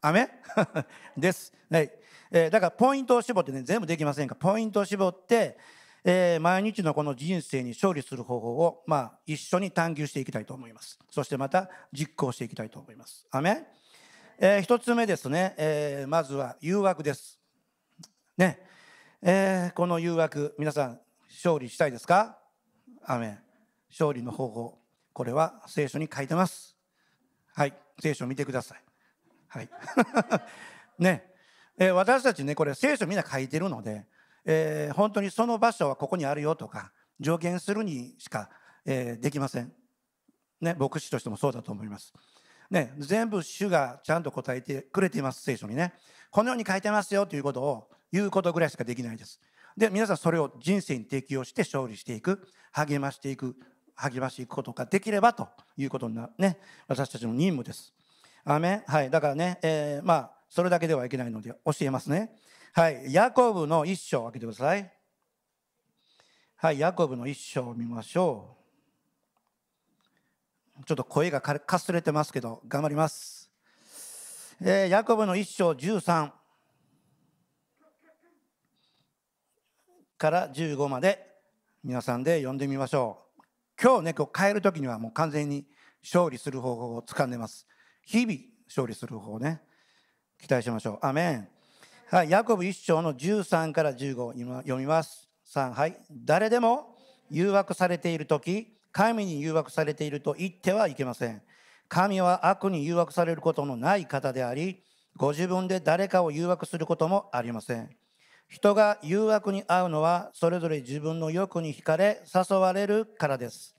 [0.01, 0.29] アメ
[1.17, 1.91] です、はい
[2.29, 5.57] えーだからポイントを絞ってね全部できませんがポイントを絞って、
[6.03, 10.99] えー毎日のこの人生に勝利する方法を、まあ、一緒に探求していきたいと思います。
[11.09, 13.25] そしてまた実行していきたいと思います。
[13.31, 13.65] アメ
[14.37, 17.39] えー一つ目ですね、えーまずは誘惑です。
[18.37, 18.61] ね、
[19.23, 22.37] えーこの誘惑皆さん勝利したいですか？
[23.03, 23.39] アメ
[23.89, 24.79] 勝利の方法
[25.13, 26.77] これは聖書に書いてます
[27.53, 28.87] はい聖書を見てください
[29.47, 29.69] はい。
[30.99, 31.31] ね、
[31.77, 34.05] えー私たちね、これ聖書みんな書いてるので、
[34.45, 36.91] えー本当にその場所はここにあるよとか、
[37.23, 38.49] 助言するにしか、
[38.85, 39.73] えーできません。
[40.59, 42.13] ね、牧師としてもそうだと思います。
[42.69, 45.93] ね、全部主がちゃんと答えてくれています、聖書にね。
[46.29, 49.39] このように書いてますよということを言うことぐらいしかできないです。
[49.77, 53.55] で、皆さんそれを人生に適用して勝利していく、励ましていく、
[53.97, 56.57] 励ましていくことができればということな、ね、
[56.87, 57.93] 私たちの任務です。
[58.45, 62.31] アメンはい、だからね、えーまあ、それだけではいけないので教えますね。
[62.73, 64.91] はい、ヤコブの一章を開けてください。
[66.55, 68.55] はい、ヤコブの一章を見ましょ
[70.79, 70.85] う。
[70.85, 73.49] ちょっと声がかかすれてますけど、頑張ります。
[74.61, 76.31] えーヤコブの一章13
[80.17, 81.27] から15まで
[81.83, 83.26] 皆さんで読んでみましょう。
[83.79, 85.67] 今日ね、今日帰る時にはもう完全に
[86.01, 87.67] 勝利する方法を掴んでます。
[88.03, 89.61] 日々勝利する方法ね。
[90.41, 91.05] 期待しましょう。
[91.05, 91.47] アメン。
[92.09, 95.29] はい、ヤコブ一章の13から15今読みます。
[95.53, 95.95] 3はい。
[96.11, 96.95] 誰でも
[97.29, 101.43] 誘惑されている時、神に誘惑されていると言ってはいけません。
[101.87, 104.81] 神は悪に誘惑されることのない方であり、
[105.15, 107.95] ご自分で誰かを誘惑することもありません。
[108.47, 113.75] 人が誘惑に遭うのはそれぞれ自分の欲に惹かれ誘われるからです。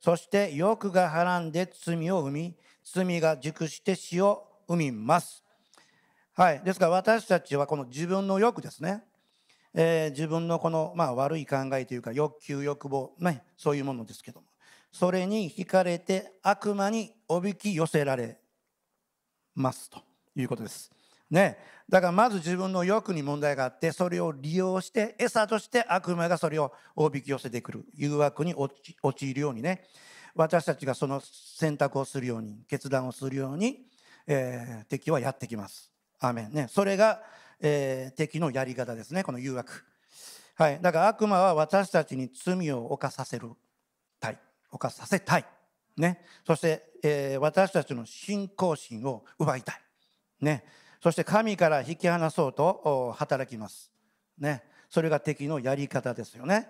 [0.00, 5.44] そして欲がはらんで罪を生み、罪が熟して死を生みます。
[6.34, 9.02] はい、ですから私たちはこの自分の欲ですね、
[9.74, 14.46] えー自分のこの、まあ、悪い考えというか欲求欲望、ね、そういうものですけども
[14.92, 18.38] それに惹かれて悪魔におびき寄せられ
[19.54, 20.00] ますと
[20.36, 20.90] いうことです。
[21.30, 27.84] ね、だからまず自分の欲に問題があってそれを利用して餌として悪魔がそれをおびき寄せてくる。
[27.94, 28.54] 誘惑に
[29.02, 29.84] 陥るようにね。
[30.34, 33.86] 私たちがその選択をするように決断をするように、
[34.26, 35.90] えー敵はやってきます。
[36.20, 36.52] アーメン。
[36.52, 37.22] ね、それが、
[37.60, 39.24] えー敵のやり方ですね。
[39.24, 39.84] この誘惑。
[40.54, 43.50] はい、だから悪魔は私たちに罪を犯させる
[44.18, 44.38] たい
[44.70, 45.44] 犯させたい、
[45.96, 49.80] ね、そして、えー私たちの信仰心を奪いたい、
[50.40, 50.64] ね、
[51.02, 53.92] そして神から引き離そうと働きます、
[54.38, 56.68] ね、それが敵のやり方ですよね、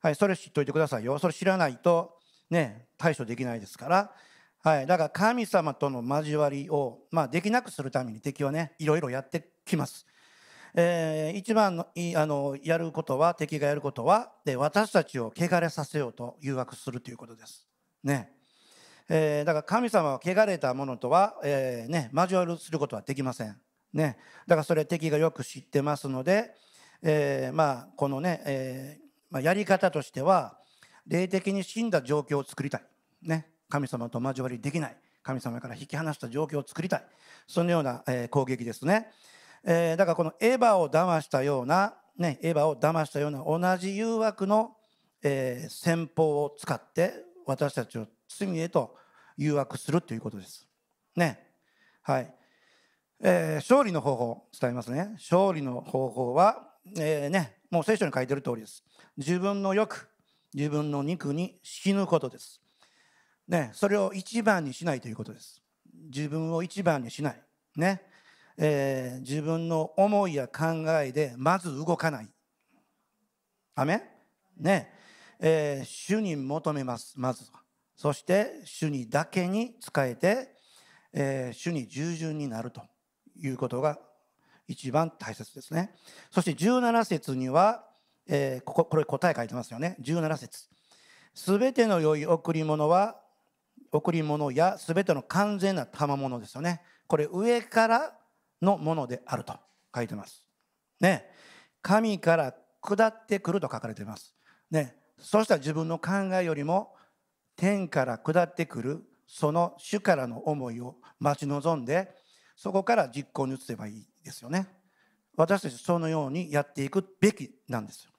[0.00, 1.18] はい、それ知っておいてくださいよ。
[1.18, 2.14] それ知らないと、
[2.50, 4.12] ね、対処できないですから、
[4.62, 10.06] はい、だから神様との交わりを、まあ、できなくするために敵はねいろいろやってきます。
[10.74, 17.66] えー一番のあのやることは敵がやることはで私たちを汚れさせようと誘惑するということです。
[18.04, 18.37] ね。
[19.08, 23.56] えーだから神様は汚れたものとは、えーね、交わるすることはできません。
[23.92, 26.54] ね、だからそれ敵がよく知ってますので、
[27.02, 28.98] えーまあ、このね、え
[29.30, 30.58] まあ、やり方としては
[31.06, 32.82] 霊的に死んだ状況を作りたい、
[33.22, 34.96] ね、神様と交わりできない。
[35.22, 37.04] 神様から引き離した状況を作りたい。
[37.46, 39.10] そのような、え攻撃ですね。
[39.64, 44.76] えだからこのエヴァを騙したような、ね、エヴァを騙したような同じ誘惑の、
[45.22, 47.12] えー戦法を使って
[47.46, 48.96] 私たちを罪へと
[49.36, 50.68] 誘惑するということです。
[51.16, 51.38] ね。
[52.02, 52.34] はい。
[53.20, 55.10] えー勝利の方法を伝えますね。
[55.14, 58.84] 勝利の方法は、えーね、もう聖書に書いてる通りです。
[59.16, 60.08] 自分の欲、
[60.54, 62.62] 自分の肉に死ぬことです。
[63.48, 65.62] ね、それを一番にしないということです。
[66.10, 67.42] 自分を一番にしない。
[67.76, 68.02] ね。
[68.56, 72.28] えー自分の思いや考えでまず動かない。
[73.74, 74.02] アメ
[74.56, 74.92] ね、
[75.40, 77.62] えー主に求めます、まずは。
[77.98, 80.54] そして主にだけに仕えて、
[81.12, 82.82] えー主に従順になると
[83.36, 83.98] いうことが
[84.68, 85.92] 一番大切ですね。
[86.30, 87.84] そして17節には、
[88.28, 89.96] えーこここれ答え書いてますよね。
[90.00, 90.68] 17節
[91.34, 93.20] すべての良い贈り物は
[93.90, 96.82] 贈り物やすべての完全な賜物ですよね。
[97.08, 98.14] これ上から
[98.62, 99.54] のものであると
[99.92, 100.46] 書いてます。
[101.00, 101.28] ね、
[101.82, 104.36] 神から下ってくると書かれています。
[104.70, 106.94] ね、そうしたら自分の考えよりも
[107.58, 112.14] 天から下ってくるその主からの思いを待ち望んで
[112.56, 114.68] そこから実行に移せばいいですよね。
[115.36, 118.10] 私たちそのようにやっていくべきなんですよ。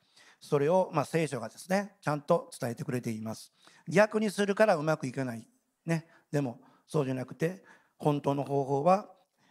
[0.41, 3.51] それをま聖書がですねちゃんと伝えてくれています。
[3.87, 5.47] 逆にするからうまくいかない。
[5.85, 7.63] ね、でもそうじゃなくて
[7.97, 9.09] 本当の方法は、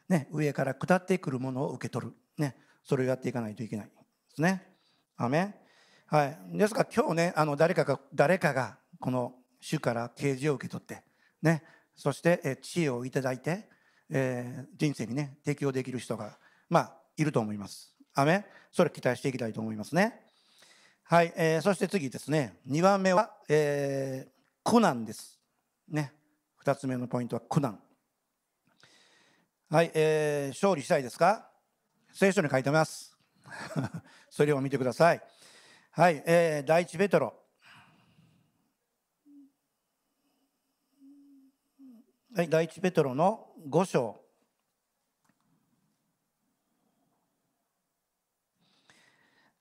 [0.08, 3.92] ね、上から下ってくるものを受け取る、ね、それをやっていかないといけないで
[4.34, 4.66] すね。
[5.16, 5.54] アメ
[6.06, 11.02] はい、ですから今日ねあの誰かが誰かがこの主から啓示を受け取って、
[11.42, 11.62] ね、
[11.96, 13.68] そしてえ知恵をいただいて、
[14.10, 17.92] えー人生にね適応できる人がまあいると思います。
[18.14, 20.24] アメそれ期待していきたいと思いますね。
[21.04, 24.38] はい、えーそして次ですね2番目は、えー
[24.70, 25.38] 苦難です。
[25.88, 26.12] ね、
[26.62, 27.80] 2つ目のポイントは苦難。
[29.70, 31.50] はい、えー勝利したいですか？
[32.12, 33.16] 聖書に書いてます。
[34.30, 35.22] それを見てください。
[35.92, 37.34] はい、えー第一ペトロ。
[42.38, 44.20] はい、第一ペトロの5章。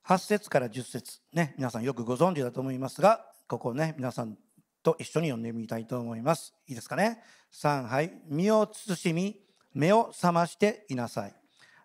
[0.05, 4.37] 8節から10節ね、皆さんよくご存知だと思いますが、ここね、皆さん
[4.83, 6.53] と一緒に読んでみたいと思います。
[6.67, 8.11] いいですかね？3、はい。
[8.27, 9.41] 身を慎み、
[9.73, 11.35] 目を覚ましていなさい。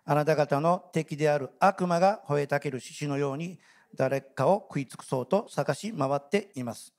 [0.05, 3.59] あなた方の敵である悪魔が吠えたける獅子のように
[3.95, 6.93] 誰かを食い尽くそうと探し回っています。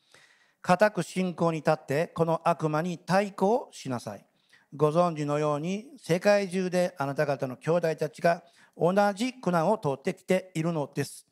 [0.66, 4.24] 固く信仰に立ってこの悪魔に対抗しなさい。
[4.74, 8.42] ご存知のように世界中であなた方の兄弟たちが
[8.74, 11.26] 同じ苦難を通ってきているのです。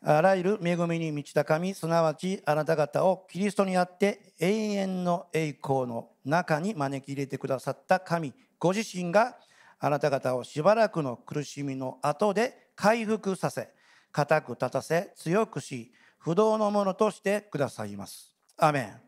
[0.00, 9.38] あらゆる恵みに満ちた神、すなわちあなた方をキリストにあって永遠の栄光の中に招き入れてくださった神ご自身が
[9.80, 13.70] あなた方をしばらくの苦しみの後で回復させ、
[14.12, 18.31] 固く立たせ、強くし、不動のものとしてくださいます。
[18.64, 19.00] アメン。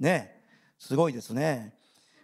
[0.00, 0.42] ね
[0.78, 1.74] すごいですね。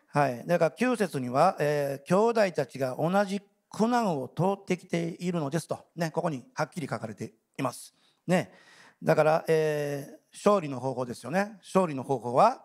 [0.09, 0.45] はい。
[0.47, 3.41] だから9節には、えー兄弟たちが同じ
[3.71, 7.95] 苦難を通ってきているのですと、ね、ここにはっきり書かれています。
[8.27, 8.53] ね。
[9.03, 11.59] だから、えー勝利の方法ですよね。
[11.61, 12.65] 勝利の方法は、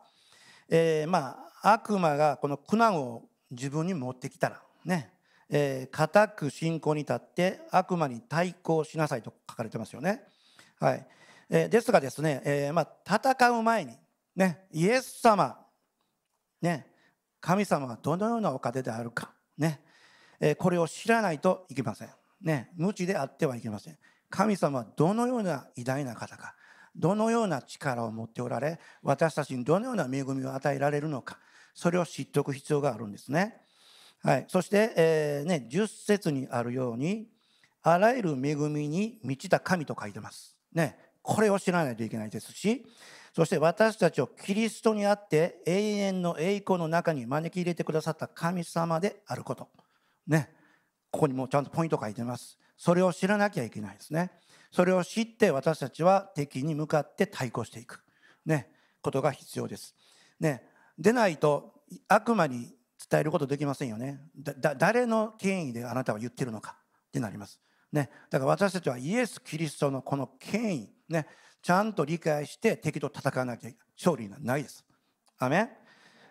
[0.69, 5.11] えーまあ、悪魔がこの苦難を自分に持ってきたら、ね、
[5.49, 10.23] えー固く信仰に立って悪魔に対抗しなさいと書かれてますよね。
[10.79, 11.05] はい
[11.49, 13.93] えーですがですね、えーまあ、戦う前に、
[14.37, 15.57] ね、イエス様、
[16.61, 16.85] ね、
[17.41, 19.81] 神様はどのようなお方であるか、ね
[20.59, 22.09] これを知らないといけません。
[22.41, 23.97] ね、無知であってはいけません。
[24.29, 26.53] 神様はどのような偉大な方か、
[26.95, 31.39] どのような力を持っておられ、私たちにどのような恵みを与えられるのか、
[31.73, 33.59] それを知っておく必要があるんですね。
[34.21, 37.27] はい、そして、えーね、10節にあるように、
[37.81, 40.55] あらゆる恵みに満ちた神と書いてます。
[40.73, 42.85] ね、これを知らないといけないですし、
[43.37, 49.69] そして私たちをキリストにあって永遠の栄光の中に招き入れてくださった神様であること。
[50.25, 50.49] ね、
[51.11, 52.57] ここにもちゃんとポイント書いてます。
[52.77, 54.31] それを知らなきゃいけないですね。
[54.71, 58.03] それを知って私たちは敵に向かって対抗していく、
[58.43, 58.71] ね、
[59.03, 59.93] ことが必要です。
[60.39, 60.63] ね、
[60.97, 62.73] でないと悪魔に
[63.07, 64.19] 伝えることできませんよね。
[64.35, 66.75] だ誰の権威であなたは言ってるのか
[67.09, 67.61] ってなります。
[67.91, 71.27] ね、だから私たちはイエス・キリストのこの権威、ね、
[71.67, 74.85] ちゃんと理解して敵と戦わなきゃ勝利がないです。
[75.37, 75.69] アメン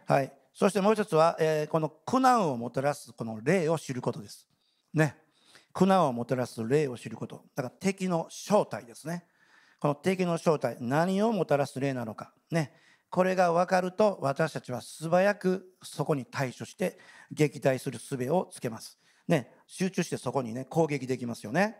[0.06, 4.48] はい、そしてもう一つは、えーこの苦難をもたらすこの霊を知ることです。
[4.94, 5.14] ね、
[5.74, 7.44] 苦難をもたらす霊を知ること。
[7.54, 9.26] だから敵の正体ですね。
[9.78, 12.32] この敵の正体、何をもたらす霊なのか。
[12.50, 12.72] ね、
[13.10, 16.98] これが分かると私たちは素早くそこに対処して
[17.30, 18.98] 撃退する術をつけます。
[19.28, 21.76] ね、集中してそこにね攻撃できますよね。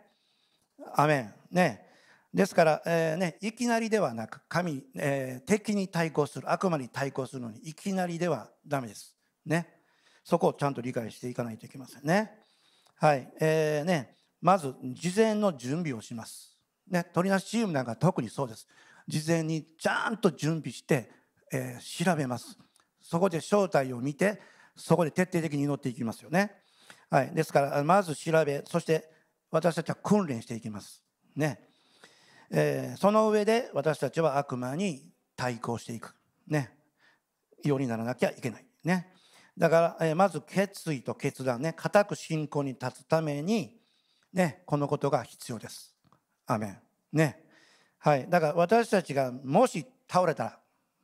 [0.93, 1.33] アメン。
[1.49, 1.86] ね。
[2.33, 9.15] ですから、えーね、いきなりではなく神、えー敵に対抗する悪魔に対抗するのにいきなりではダメです。
[9.45, 9.67] ね。
[10.23, 12.31] そこをちゃんと理解していかないといけませんね。
[12.95, 13.31] はい。
[13.39, 16.57] えーね、まず事前の準備をします。
[16.89, 18.67] ね、取りなしチームなんか特にそうです。
[19.07, 21.09] 事前にちゃんと準備して、
[21.51, 22.57] えー調べます。
[23.01, 24.41] そこで正体を見て、
[24.75, 26.51] そこで徹底的に祈っていきますよね。
[27.09, 27.33] はい。
[27.33, 29.09] ですから、まず調べ、そして
[29.49, 31.01] 私たちは訓練していきます。
[31.35, 31.67] ね。
[32.51, 36.15] えーその上で私たちは悪魔に対抗していく。
[36.47, 36.71] ね。
[37.63, 38.65] ようにならなきゃいけない。
[38.83, 39.11] ね。
[39.57, 43.77] だから、えーまず決意と決断ね、固く信仰に立つために、
[44.33, 45.95] ね、このことが必要です。
[46.45, 46.77] アメン。
[47.11, 47.43] ね。
[47.99, 48.29] はい。
[48.29, 50.59] だから私たちがもし倒れたら、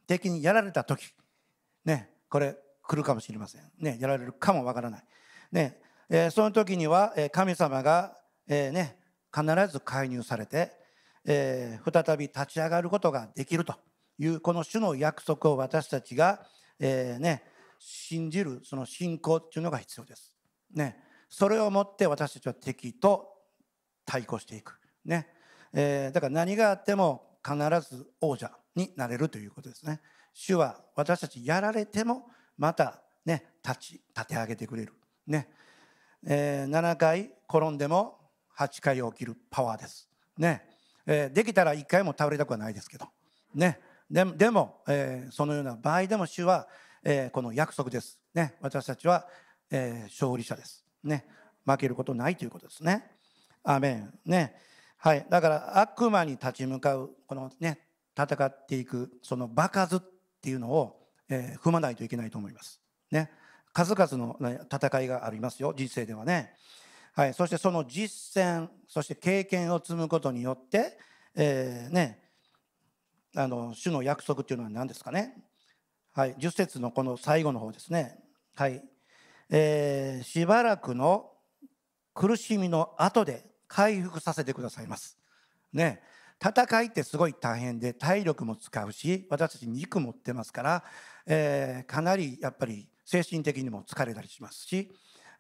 [0.08, 1.14] 敵にやられた時、
[1.86, 3.62] ね、これ来るかもしれません。
[3.80, 5.04] ね、やられるかもわからない。
[5.52, 5.80] ね、
[6.10, 8.98] えーその時には、えー神様が、えーね、
[9.34, 10.72] 必ず介入されて、
[11.26, 13.76] えー再び立ち上がることができると
[14.20, 16.46] いうこの主の約束を私たちが、
[16.80, 17.44] えーね、
[17.80, 20.36] 信じるその信仰っていうのが必要です。
[20.74, 20.98] ね、
[21.30, 23.30] それをもって私たちは敵と
[24.06, 24.80] 対抗していく。
[25.06, 25.28] ね
[25.74, 27.58] えーだから何があっても必
[27.90, 30.02] ず王者になれるということですね。
[30.34, 34.94] 主は私たちやられてもまたね立ち立て上げてくれる。
[35.28, 35.50] ね
[36.26, 38.20] えー7回転んでも
[38.58, 40.10] 8回起きるパワーです。
[40.38, 40.73] ね
[41.06, 43.08] えーできたら1回も倒れたくはないですけど。
[43.54, 46.68] ねでもでも、えーそのような場合でも主は、
[47.04, 48.20] えーこの約束です。
[48.34, 49.28] ね私たちは、
[49.72, 50.86] えー勝利者です。
[51.04, 51.26] ね
[51.66, 53.12] 負けることないということですね。
[53.64, 54.56] アメンね
[54.98, 57.80] はい、だから悪魔に立ち向かうこのね
[58.18, 60.00] 戦っていくその場数っ
[60.42, 62.80] ていうのを、えー踏まないといけないと思います。
[63.12, 63.30] ね、
[63.74, 66.54] 数々の、ね、戦いがありますよ人生ではね。
[67.16, 70.98] はい、そしてその実践そして経験を積むことによって、
[71.36, 72.20] えーね
[73.36, 75.44] あの主の約束っていうのは何ですかね。
[76.14, 78.20] はい、10節のこの最後の方ですね。
[78.56, 78.84] はい、
[79.50, 81.32] えーしばらくの
[82.16, 85.18] 苦しみの後で回復させてくださいます。
[85.72, 86.02] ね、
[86.40, 90.84] 戦いってすごい大変で体力も使うし私たち肉持ってますから、
[91.28, 94.92] えーかなりやっぱり精神的にも疲れたりしますし、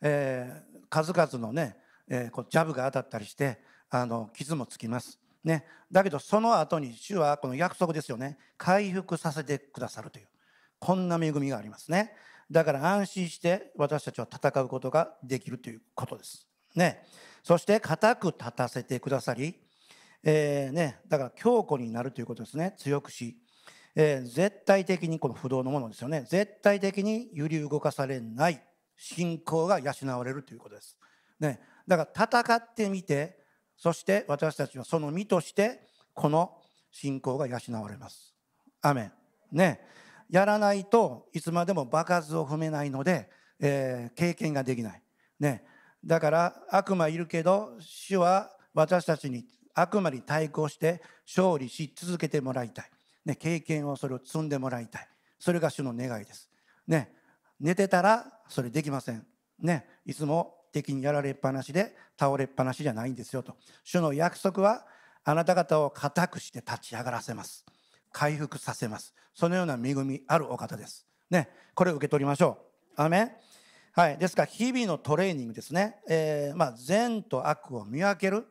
[0.03, 1.75] えー数々のね、
[2.07, 5.19] えーこうジャブが当たったりしてあの傷もつきます。
[5.43, 8.37] ね、だけどその後に主はこの約束ですよね。
[8.57, 10.27] 回復させてくださるという。
[10.79, 12.13] こんな恵みがありますね。
[12.51, 16.47] だから安心して私たちは戦うことができるということです。
[16.75, 17.03] ね。
[17.41, 19.55] そして固く立たせてくださり、
[20.23, 22.75] えーね、だから強固になるということですね。
[22.77, 23.37] 強くし、
[23.95, 26.25] えー絶対的にこの不動のものですよね。
[26.27, 28.61] 絶対的に揺り動かされない。
[28.95, 30.97] 信仰が養われるということです、
[31.39, 33.43] ね、だから戦ってみて
[33.77, 35.81] そして私たちはその身として
[36.13, 36.57] この
[36.91, 38.33] 信仰が養われます。
[38.81, 39.11] アメン。
[39.51, 39.81] ね。
[40.29, 43.29] やらないといつまでも場数を踏めないので、
[43.59, 45.01] えー経験ができない。
[45.39, 45.65] ね。
[46.05, 52.89] だから悪魔いるけど主は私たちに悪魔に対抗して勝利し続けてもらいたい、
[53.25, 55.07] ね、経験をそれを積んでもらいたい。
[55.39, 56.49] それが主の願いです、
[56.87, 57.11] ね、
[57.59, 59.25] 寝てたらそれできません、
[59.59, 63.55] ね、いつも敵にやられっぱなしで倒れっぱなしじゃないんですよと。
[63.83, 64.85] 主の約束は
[65.23, 67.65] あなた方を固くして立ち上がらせます。
[68.11, 69.13] 回復させます。
[69.33, 71.05] そのような恵みあるお方です。
[71.29, 71.49] ね。
[71.75, 72.57] これを受け取りましょ
[72.97, 73.01] う。
[73.01, 73.37] アメ
[73.93, 74.17] はい。
[74.17, 78.45] ですから日々のトレーニングですね、えー、まあ善と悪を見分ける、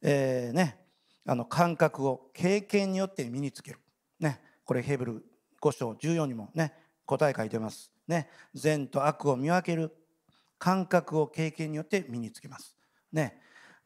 [0.00, 0.78] えー、ね。
[1.24, 3.78] あの感覚を経験によって身につける。
[4.18, 4.40] ね。
[4.64, 5.24] これヘブル
[5.60, 6.72] 5章14にもね
[7.04, 7.91] 答え書いてます。
[8.08, 9.94] ね善と悪を見分ける
[10.58, 12.76] 感覚を経験によって身につけます。
[13.12, 13.40] ね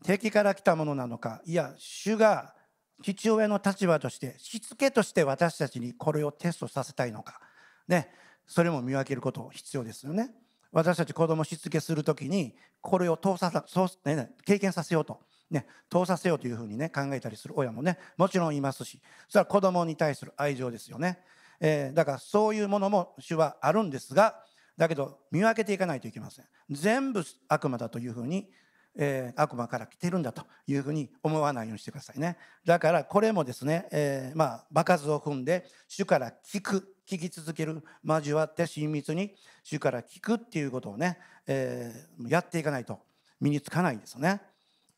[0.05, 2.55] 敵から来たものなのかいや主が
[3.03, 7.41] 父親の立場としてしつけとして私たちにこれをテストさせたいのか。
[7.89, 8.11] ね
[8.47, 10.35] それも見分けること必要ですよね。
[10.73, 19.01] 私たち子供しつけする時にこれを通さそう、ね、経験させようと、ね、通させようというふうにね考えたりする親もねもちろんいますし。
[19.29, 21.19] それは子供に対する愛情ですよね、
[21.61, 24.43] えー、だからそういうものも主はあるんですが
[24.77, 26.45] だけど見分けていかないといけません。
[26.71, 28.51] 全部悪魔だというふうに
[28.99, 32.37] えー、悪魔から来てるんだというふうに思わないようにしてくださいね。
[32.65, 42.99] だからこれもですね、えー、まあ場数を踏んで主から聞く聞き続ける交わって親密に主から聞くっていうことをね、えー、やっていかないと
[43.41, 44.41] 身につかないんですよね。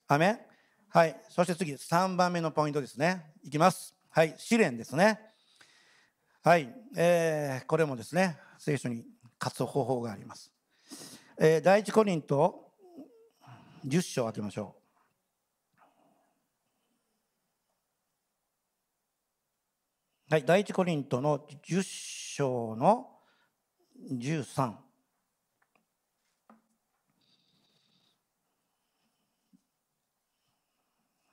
[0.06, 0.46] アメ
[0.90, 1.20] はい。
[1.28, 3.32] そして次3番目のポイントですね。
[3.42, 3.94] いきます。
[4.10, 4.34] はい。
[4.38, 5.20] 試練ですね。
[6.48, 9.04] はい、えー、これもですね聖書に
[9.38, 10.50] 勝つ方法があります、
[11.38, 12.70] えー、第一コリント
[13.86, 14.74] 10章開けましょ
[20.30, 20.32] う。
[20.32, 23.10] はい、第一コリントの10章の
[24.10, 24.72] 13。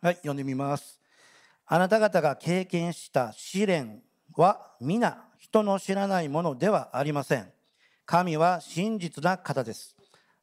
[0.01, 0.99] はい、読んでみます。
[1.68, 4.01] あなた方が経験した試練
[4.38, 7.51] は皆人の知らないものではありません。
[8.05, 9.95] 神は真実な方です。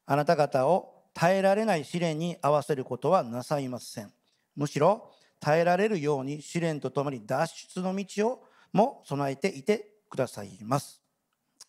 [0.05, 4.11] あなた方を耐えられない試練に合わせることはなさいません。
[4.55, 11.01] むしろ耐えられるように試練とともに脱出の道をも備えていてくださいます。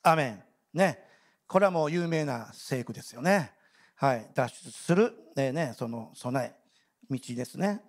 [0.03, 0.43] アメン。
[0.73, 0.99] ね。
[1.47, 3.53] これはもう有名な聖句ですよね。
[3.97, 4.31] はい。
[4.35, 6.65] 脱出する、えー、ね、その備え。
[7.11, 7.83] 道ですね、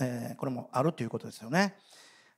[0.00, 1.74] えー、これもあるということですよね。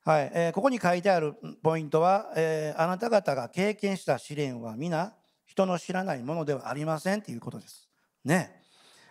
[0.05, 5.15] はいえー、ここに書いてあるポイントは、えー、あなた方が経験した試練は皆
[5.47, 7.89] 人の知らないものではありませんということです。
[8.25, 8.63] ね。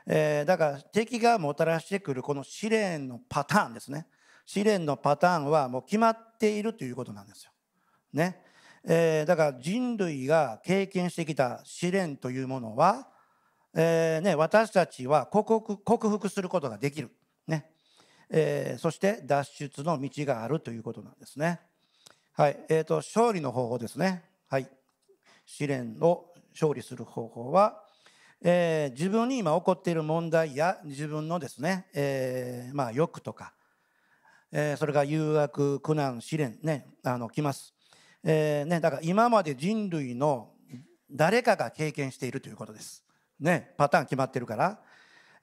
[0.05, 4.07] えー、だから敵がもたらしてくるこの試練のパターンですね
[4.45, 7.51] 試練のパターンはもう決まっているということなんですよ。
[8.11, 8.41] ね
[8.83, 13.07] えー、だから人類が経験してきた試練というものは、
[13.75, 17.11] えーね、私たちは克服克服することができる、
[18.33, 21.59] えー、そして脱出の道があるということなんですね。
[22.33, 22.57] はい。
[22.69, 24.23] えーと、勝利の方法ですね。
[24.47, 24.67] はい、
[25.45, 27.83] 試練を勝利する方法は、
[28.41, 33.53] えー、自分に今起こっている問題や自分のですね、えー、まあ欲とか、
[34.51, 37.73] えー、それが誘惑苦難試練ねあの来ます、
[38.23, 40.49] えね、だから今まで人類の
[41.09, 43.03] 誰かが経験しているということです。
[43.39, 44.79] ねパターン決まってるから、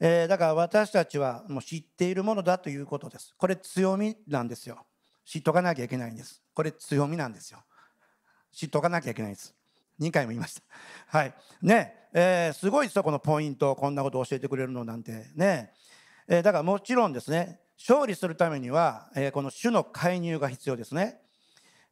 [0.00, 3.34] えー、だから私たちはもう知っているものだということです。
[3.36, 4.86] これ強みなんですよ。
[5.24, 6.42] 知っとかなきゃいけないんです。
[6.54, 7.58] これ強みなんですよ。
[8.52, 9.54] 知っとかなきゃいけないんです。
[10.00, 10.62] 2回も言いました。
[11.18, 11.34] はい。
[11.62, 11.94] ね。
[12.14, 15.30] えー、すごいですよこのポイントこんなことを教えてくれるのなんて。
[15.34, 15.74] ね、
[16.26, 17.60] えー、だからもちろんですね。
[17.78, 21.20] 勝利するためには、えー、この主の介入が必要ですね、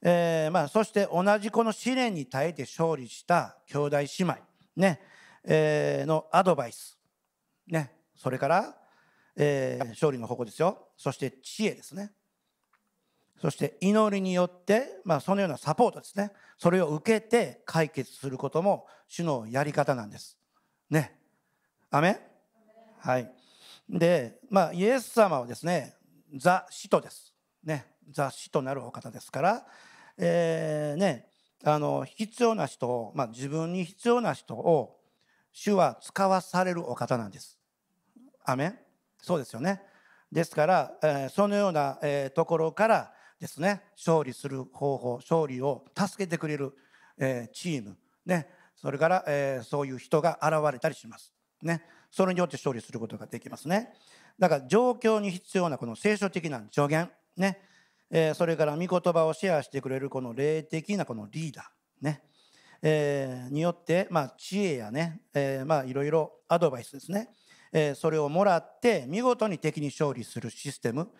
[0.03, 4.37] えーまあ、そして同じこの試練に耐えて勝利した兄弟姉妹。
[4.77, 5.01] ね、
[5.45, 6.99] えー、のアドバイス。
[7.67, 7.96] ね。
[8.17, 8.77] それから、
[9.37, 10.89] えー、勝利の方向ですよ。
[10.97, 12.13] そして知恵ですね。
[13.41, 16.33] そして祈りによって、まあ、そのようなサポートですね。
[16.57, 20.39] それを受けて解決することも主のやり方なんです。
[20.89, 21.19] ね。
[21.91, 22.21] アメ
[22.99, 23.31] はい。
[23.89, 25.95] でまあイエス様はですね
[26.35, 27.35] ザ・使徒です。
[27.63, 27.87] ね。
[28.11, 29.67] ザ・使徒なるお方ですから
[30.19, 31.29] えー、ね
[31.65, 34.99] あの必要な人を、まあ、自分に必要な人を
[35.53, 37.56] 主は使わされるお方なんです
[38.47, 38.75] アメ
[39.19, 39.83] そうですよね。
[40.31, 46.73] ですから、えー、そのような、えー、ところからですね勝利する方法勝利を助けてくれる、
[47.19, 51.33] えー、チーム、ね、それから、え、そういう人が現れたりします、
[51.63, 53.93] ね、それによって勝利することができますね。
[54.39, 57.61] だから状況に必要なこの聖書的な助言、ね。
[58.11, 62.23] え、それから御言葉をシェアしてくれるこの霊的なこのリーダーね。
[62.83, 67.31] え、によって、まあ、知恵やね、え、まあいろいろアドバイスですね、
[67.73, 71.11] え、それをもらって見事に敵に勝利するシステム、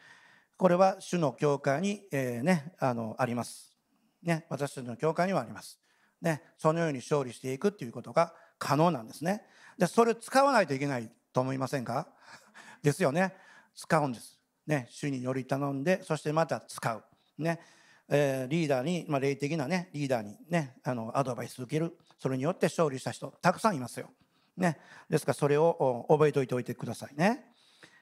[0.57, 3.77] これは主の教会に、えー、ね、あのあります、
[4.23, 4.47] ね。
[4.49, 5.79] 私たちの教会にはあります。
[6.21, 9.43] ね、そのように勝利していくということが可能なんですね。
[9.77, 12.09] でそれを使わないといけないと思いませんか？
[12.83, 13.35] ですよね。
[13.75, 14.41] 使うんです。
[14.67, 17.05] ね主により頼んでそしてまた使う。
[17.39, 17.61] ね
[18.09, 21.99] えー、リーダーに、まあ、霊的なねリーダーにねあのアドバイス受ける。
[22.19, 24.11] それによって勝利した人たくさんいますよ、
[24.57, 24.79] ね、
[25.09, 27.45] ですからそれを覚えておいておいてくださいね。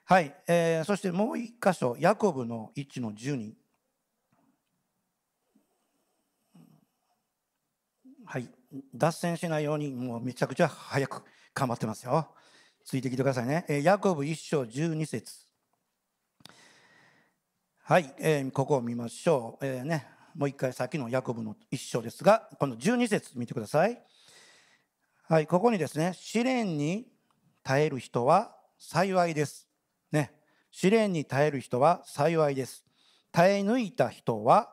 [0.04, 3.52] はい、えー、そしてもう一箇所ヤコブの1の12
[8.26, 8.48] はい。
[8.94, 11.22] 脱線しないようにもうめちゃくちゃ早く
[11.54, 12.28] 頑張ってますよ。
[12.84, 15.46] ついてきてくださいね、えー、ヤコブ1章12節。
[17.84, 24.02] はい、えー、ここを見ましょう、えーね、もう一回さっきのヤコブの一章ですがこの12節見てください。
[25.26, 27.06] はいここにですね試練に
[27.62, 29.66] 耐える人は幸いです。
[30.12, 30.34] ね
[30.70, 32.84] 試練に耐える人は幸いです。
[33.32, 34.68] 耐え抜いた人は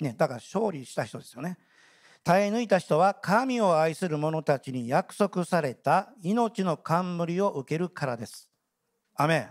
[0.00, 1.58] ねだから勝利した人ですよね。
[2.22, 8.48] 耐え抜いた人は神を愛する者たちに約束された命の冠を受けるからです。
[9.14, 9.48] アメン。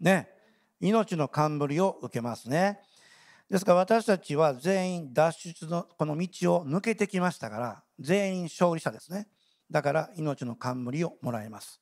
[0.00, 0.30] ね
[0.80, 2.80] 命の冠を受けますね。
[3.50, 9.28] ですから私たちは全員脱出のこの道を抜けてきましたから全員勝利者ですね。
[9.70, 11.80] だから命の冠をもらえます。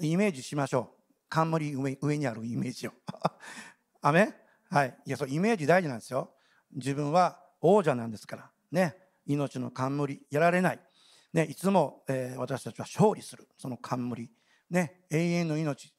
[0.00, 1.14] イメージしましょう。
[1.28, 2.92] 冠上上にあるイメージを。
[4.02, 4.32] あめ
[4.68, 4.98] はい。
[5.04, 6.34] いや、そうイメージ大事なんですよ。
[6.72, 8.50] 自分は王者なんですから。
[8.70, 8.96] ね。
[9.26, 10.80] 命の冠やられない。
[11.32, 11.44] ね。
[11.44, 13.48] いつも、えー、私たちは勝利する。
[13.58, 14.30] その冠。
[14.70, 15.04] ね。
[15.10, 15.96] 永遠の命。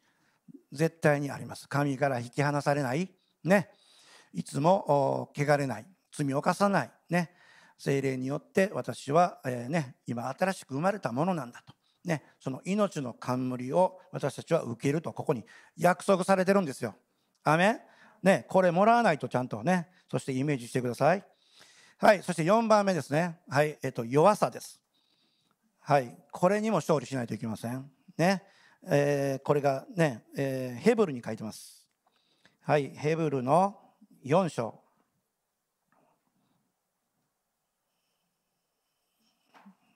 [0.72, 3.10] 絶対にあります神から引き離されない
[3.44, 3.70] ね
[4.34, 7.32] いつも汚れない罪を犯さないね
[7.78, 11.74] 精霊によって私は、えー、ね、今新しく生まれたものなんだと、
[12.06, 15.46] ね、その命の冠を私たちは受けるとここに
[15.78, 16.96] 約束されてるんですよ。
[17.44, 17.82] アメ
[18.24, 21.24] ね、これもらわないとちゃんとねそしてイメージしてください。
[22.00, 24.82] はいそして4番目ですねはいえっと弱さです。
[25.80, 27.90] はいこれにも勝利しないといけません。
[28.18, 28.44] ね
[28.90, 31.86] えー、これがね、えー、ヘブルに書いてます。
[32.62, 33.78] はい、ヘブルの
[34.26, 34.87] 4章。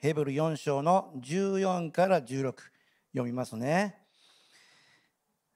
[0.01, 2.55] ヘブル4章の14から16
[3.13, 3.99] 読みますね。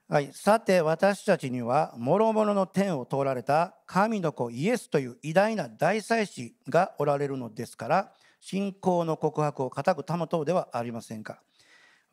[0.08, 11.42] はい、さて私たちには諸々の天を通られた神の子イエスという偉大な大祭司がおられるのですから信仰の告白を固く保とうではありませんか。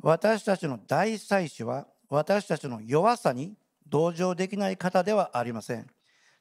[0.00, 3.54] 私たちの大祭司は私たちの弱さに
[3.86, 5.86] 同情できない方ではありません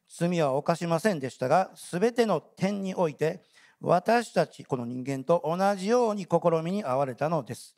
[0.08, 3.44] 罪は犯しませんでしたが全ての点において
[3.82, 7.76] 私たちこの人間と同じように試みに遭われたのです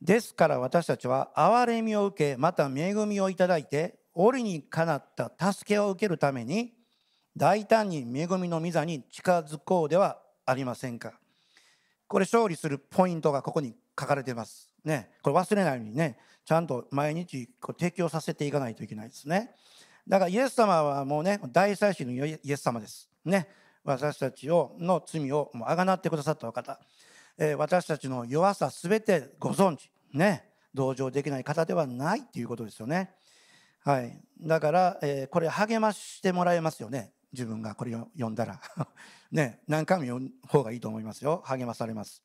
[0.00, 6.72] ですから私たちは憐れみを受けまた恵みをいただいて折にかなった助けを受けるために
[7.36, 11.12] 大胆に恵みの御座に近づこうではありませんか
[12.08, 14.70] これ勝利するポイントがここに書かれています。
[14.84, 19.50] ね、これ忘れないようにね、ちゃんと毎日こう提供させていかないといけないですね。
[20.06, 23.10] だからイエス様はもうね、大祭司のイエス様です。
[23.24, 23.48] ね、
[23.86, 26.78] 私たちをの罪をもうあがなってくださったお方、
[27.38, 33.14] えー、私たちの弱さすべてご存知、ね、同情できない方ではないっていうことですよね。
[33.84, 37.12] はい、だから、えー、これ励ましてもらえますよね。
[37.32, 38.60] 自分がこれを読んだら。
[39.30, 39.60] ね。
[39.68, 41.42] 何回も読む方がいいと思いますよ。
[41.44, 42.22] 励まされます。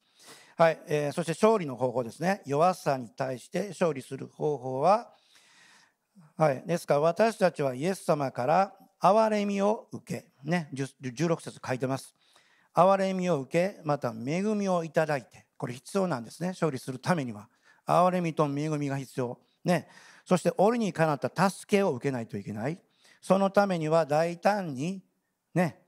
[0.57, 2.41] はい、えー、そして勝利の方法ですね。
[2.45, 5.13] 弱さに対して勝利する方法は、
[6.37, 12.13] はい、ですから私たちはイエス様から憐れみを受け、ね、16節書いてます。
[12.73, 16.49] 憐れみを受けまた恵みをいただいてこれ必要なんですね。
[16.49, 17.47] 勝利するためには。
[17.85, 19.39] 憐れみと恵みが必要。
[19.65, 19.87] ね。
[20.25, 22.79] そして折にかなった助けを受けないといけない。
[23.21, 25.03] そのためには大胆に
[25.53, 25.81] ね。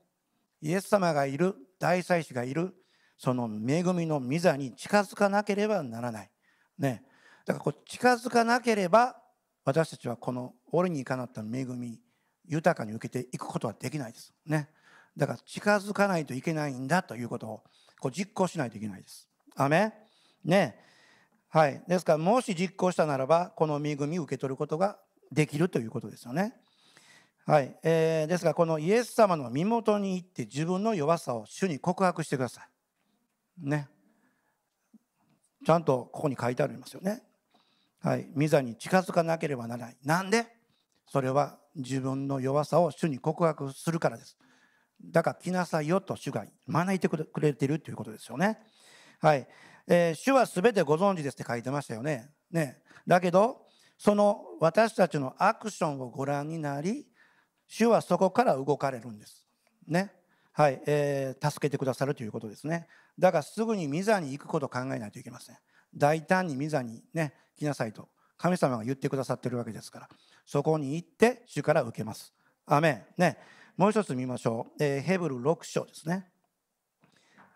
[0.60, 1.54] イエス様がいる。
[1.78, 2.74] 大祭司がいる。
[3.18, 6.30] その恵みの御座に近づかなければならない。
[6.78, 7.04] ね、
[7.44, 9.16] だからこう近づかなければ
[9.64, 12.00] 私たちはこの折にかなった恵み
[12.46, 14.32] 豊かに受けていくことはできないです。
[14.46, 14.68] ね、
[15.16, 17.64] だから近づかないといけないんだということを
[18.00, 19.28] こう実行しないといけないです。
[19.56, 19.92] アメ
[20.44, 20.78] ね。
[21.48, 24.98] はい、ですからもし実行したならばこの恵みを受け取ることが
[25.30, 26.54] できるということですよね。
[27.46, 33.68] はい、えー、ですからこのイエス様の身元に行って自分の弱さを主に告白してください。
[33.68, 33.88] ね。
[35.64, 37.22] ちゃんとここに書いてありますよね。
[38.02, 38.28] はい。
[38.36, 39.96] 御座に近づかなければならない。
[40.04, 40.46] なんで？
[41.06, 44.36] それは自分の弱さを主に告白するからです。
[45.02, 48.58] だから来なさいよと主が招いてくれているということですよね。
[49.20, 49.46] はい、
[49.86, 52.30] えー、主は全てご存知ですって書いてましたよね。
[52.50, 52.82] ね。
[53.06, 53.66] だけど
[53.98, 57.06] その私たちのアクションをご覧になり
[57.66, 59.46] 主はそこから動かれるんです。
[59.86, 60.12] ね。
[60.52, 62.86] はい、えー、助けてくださるということですね。
[63.18, 65.56] だからすぐに御座に行くことを考えないといけません。
[65.94, 68.08] 大胆に御座にね来なさいと。
[68.36, 70.08] 神様が言ってくださってるわけですから
[70.44, 72.32] そこに行って主から受けます。
[72.66, 73.04] アメン。
[73.16, 73.38] ね。
[73.76, 76.26] もう一つ見ましょう、えーヘブル6章ですね。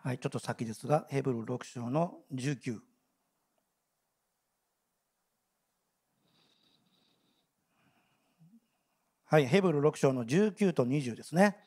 [0.01, 2.79] はいちょっと先ですがヘブル6章の19
[9.25, 11.57] はい、ヘブル6章の19と20ですね。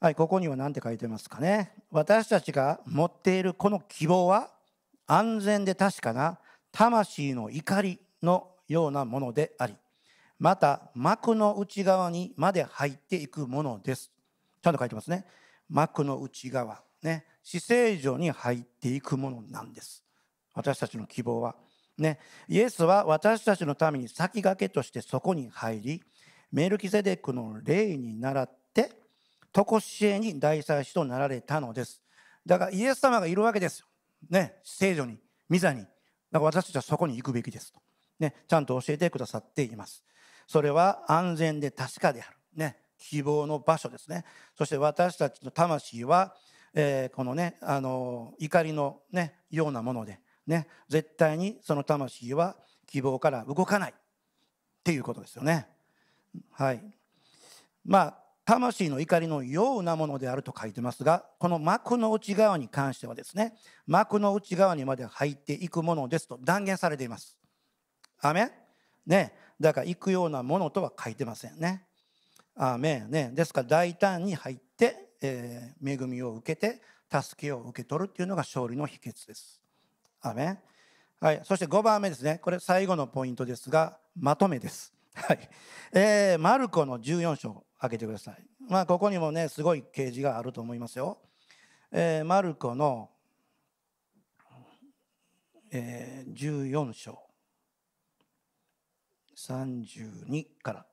[0.00, 1.72] はい、ここには何て書いてますかね。
[1.90, 4.50] 私たちが持っているこの希望は
[5.06, 6.38] 安全で確かな
[6.72, 8.00] 魂の怒り。
[8.22, 9.74] のようなものであり、
[10.38, 14.10] また幕の内側にまで入っていくものです。
[14.62, 15.24] ちゃんと書いてますね。
[15.68, 20.04] 幕の内側、ね、死聖所に入っていくものなんです。
[20.54, 21.56] 私たちの希望は。
[21.98, 22.18] ね、
[22.48, 26.02] イエスは私たちのために先駆けとしてそこに入り、
[26.52, 28.90] メルキゼデクの霊に倣って
[29.52, 32.02] 常しえに大祭司となられたのです
[32.46, 33.86] だからイエス様がいるわけですよ
[34.28, 35.18] ね聖女に
[35.48, 35.90] 御座にだか
[36.32, 37.80] ら私たちはそこに行くべきですと
[38.20, 40.04] ねちゃんと教えてくださっています
[40.46, 44.24] それは安全で確かであるね希望の場所ですね
[44.56, 46.34] そして私たちの魂は、
[46.74, 52.56] えーこのねあの怒りのねようなものでね絶対にその魂は
[52.86, 53.94] 希望から動かないっ
[54.84, 55.66] ていうことですよね
[56.52, 56.82] はい。
[57.84, 63.54] まあ、魂の怒りのようなものであると書いてますが、この幕の内側に関してはですね、
[63.86, 67.39] 幕の内側にまで入っていくものですと断言されています。
[68.20, 68.50] アメ
[69.06, 69.34] ね。
[69.60, 71.84] だから行くようなものとは書いてませんね。
[72.56, 73.30] アメね。
[73.32, 79.60] ですから大胆に入って、えー恵みを受けて、助けを受け取るっていうのが勝利の秘訣です。
[80.20, 80.58] アメ
[81.20, 81.40] はい。
[81.44, 82.38] そして5番目ですね。
[82.42, 84.92] これ最後のポイントですが、まとめです。
[85.14, 85.48] はい。
[85.92, 88.36] えーマルコの14章開けてください。
[88.68, 91.18] まあ、ここにもね、すごい掲示があると思いますよ。
[91.92, 93.10] えーマルコの、
[95.70, 97.29] えー14章
[99.48, 100.86] 32から。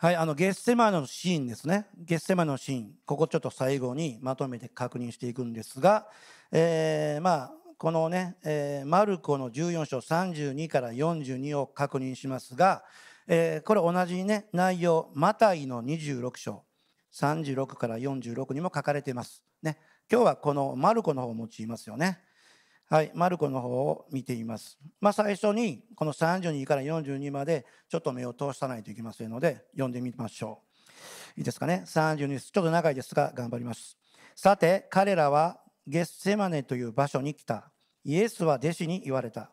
[0.00, 1.86] はい、あのゲッセマのシーンですね。
[1.96, 6.06] ゲッセマのシーン、ここちょっと最後にまとめて確認していくんですが、
[6.52, 12.84] えーまあこのね、えーマルコの14章32から42を確認しますが、
[13.26, 16.62] えーこれ同じね内容、マタイの26章
[17.12, 19.42] 36から46にも書かれています。
[19.64, 22.20] ね、今日はこのマルコの方を用いますよね。
[22.90, 24.78] はい、マルコの方を見ています。
[24.98, 30.62] まあ、最初にこの32から42までちょっと目を通さないといけませんので読んでみましょ
[31.36, 31.40] う。
[31.40, 32.50] いいですかね？32です。
[32.50, 33.98] ちょっと長いですが頑張ります。
[34.34, 37.70] さて彼らはゲッセマネという場所に来た。
[38.04, 39.50] イエスは弟子に言われた。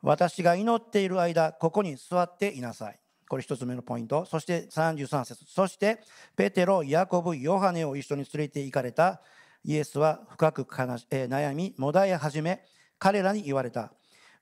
[0.00, 2.98] 私が祈っている間、ここに座っていなさい。
[3.28, 4.24] これ一つ目のポイント。
[4.24, 5.44] そして33節。
[5.46, 6.00] そして
[6.34, 9.20] ペテロ、ヤコブ、ヨハネを一緒に連れて行かれた
[9.64, 12.64] イエスは深く、悩み、もだえ始め、
[12.98, 13.92] 彼らに言われた。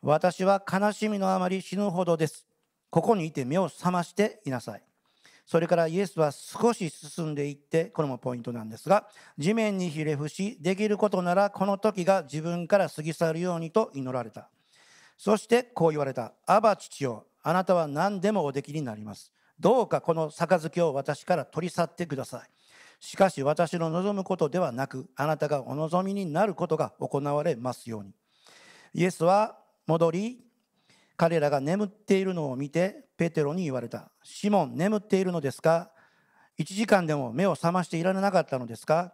[0.01, 2.47] 私は悲しみのあまり死ぬほどです。
[2.91, 4.83] ここにいて目を覚ましていなさい。
[5.45, 9.09] それからイエスは少し進んでいって、これもポイントなんですが、
[9.39, 14.51] 地面にひれ伏し、できることならこの時が自分から過ぎ去るようにと祈られた。
[15.17, 16.35] そしてこう言われた。
[16.47, 19.33] アバ父よ、あなたは何でもおできになります。
[19.59, 22.51] どうかこの杯を私から取り去ってください。
[23.01, 28.13] しかし私の望むことではなく、あなたがお望みになることが行われますように。
[28.95, 30.45] イエスは戻り、
[31.17, 34.11] 彼らが眠っているのを見て、ペテロに言われた。
[34.23, 35.91] シモン、眠っているのですか？
[36.57, 39.13] 一時間でも目を覚ましていられなかったのですか？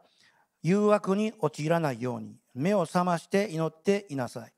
[0.62, 4.52] 誘惑に陥らないように目を覚まして祈っていなさい。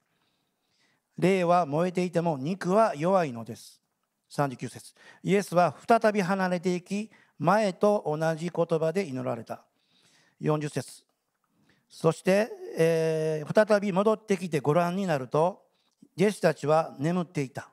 [1.18, 3.80] 霊は燃えていても肉は弱いのです。
[4.30, 9.64] 39節イエスは再び離れていき、前と同じ言葉で祈られた。
[10.40, 11.04] 40節
[11.88, 15.62] そして、えー再び戻ってきてご覧になると、
[16.18, 17.70] 弟子たちは眠っていた。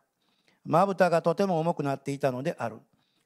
[0.66, 2.78] まぶたがとても重くなっていたのである。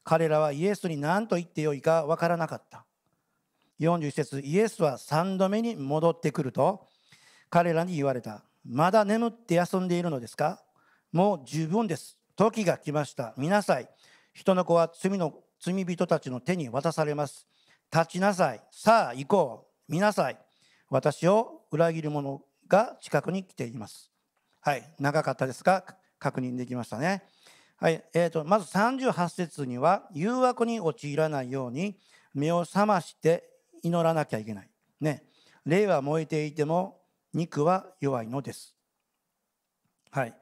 [0.02, 2.84] 彼らはイエスに何と言ってよいかわからなかった。
[3.80, 6.88] 41節イエスは3度目に戻ってくると、
[7.50, 8.42] 彼らに言われた。
[8.64, 10.62] まだ眠って休んでいるのですか？
[11.12, 12.18] もう十分です。
[12.34, 13.34] 時が来ました。
[13.36, 13.88] 見なさい。
[14.32, 17.46] 人の子は罪の罪人たちの手に渡されます。
[17.92, 18.62] 立ちなさい。
[18.70, 19.92] さあ行こう。
[19.92, 20.38] 見なさい。
[20.90, 24.10] 私を裏切る者が近くに来ています。
[24.60, 25.84] はい、長かったですが
[26.18, 27.22] 確認できましたね。
[27.76, 31.96] はい、えーとまず38節には誘惑に陥らないように
[32.34, 33.44] 目を覚まして
[33.82, 34.70] 祈らなきゃいけない。
[35.00, 35.24] ね、
[35.64, 37.00] 霊は燃えていても
[37.32, 38.74] 肉は弱いのです。
[40.10, 40.34] はい。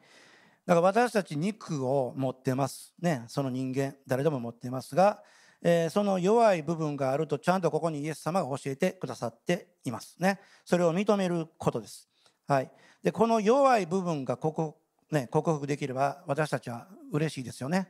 [0.67, 2.93] だから私たち肉を持ってます。
[3.01, 5.23] ね、その人間、誰でも持ってますが、
[5.63, 10.41] えーその弱い部分があるとちゃんとここにイエス様が教えてくださっていますね。
[10.65, 12.09] それを認めることです。
[12.47, 12.71] はい。
[13.03, 14.79] でこの弱い部分がここ、
[15.11, 17.89] ね、克服できれば私たちは嬉しいですよね。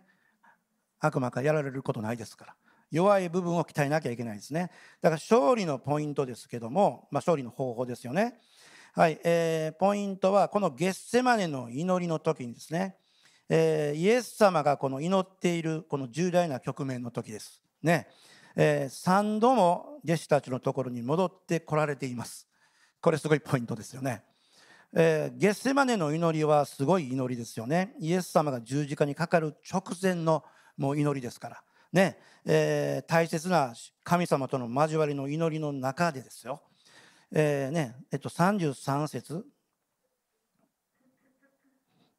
[1.01, 2.55] 悪魔からやられることないですから。
[2.91, 4.71] 弱い部分を鍛えなきゃいけないですね。
[5.01, 8.39] だから勝利のポイントですけども、まあ、勝利の方法ですよね。
[8.97, 12.97] はい、えーポイントはこのゲッセマネの祈りの時にですね、
[13.47, 18.09] えーイエス様がこの祈っているこの重大な局面の時ですね、
[18.57, 22.49] え3度も弟子たちのところに戻ってこられています
[23.03, 24.23] これすごいポイントですよね
[24.95, 27.93] えーゲッセマネの祈りはすごい祈りですよね。
[28.01, 30.43] イエス様が十字架にかかる直前の
[30.79, 31.63] もう祈りですから。
[31.93, 33.75] ね、えー大切な
[34.05, 36.63] 神様との交わりの祈りの中でですよ。
[37.33, 39.45] えーね、えっと、33節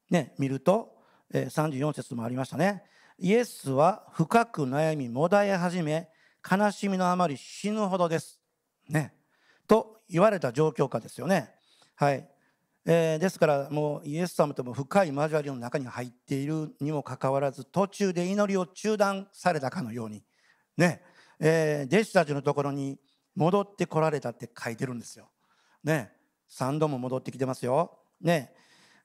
[0.10, 0.96] ね、見ると、
[1.34, 2.84] えー34節もありましたね。
[3.20, 6.10] イエスは深く悩み、もだえ始め、
[6.50, 8.40] 悲しみのあまり死ぬほどです。
[8.88, 9.14] ね。
[9.68, 11.50] と言われた状況下ですよね。
[11.96, 12.28] はい。
[12.86, 20.24] えーですからもうイエス様とも深い交わりの中に入っているにもかかわらず途中で祈りを中断されたかのように
[20.78, 21.02] ね、
[21.40, 22.98] えー弟子たちのところに
[23.38, 25.30] 戻ってこられたって書いてるんですよ。
[25.84, 26.12] ね
[26.50, 28.00] 3度も戻ってきてますよ。
[28.20, 28.52] ね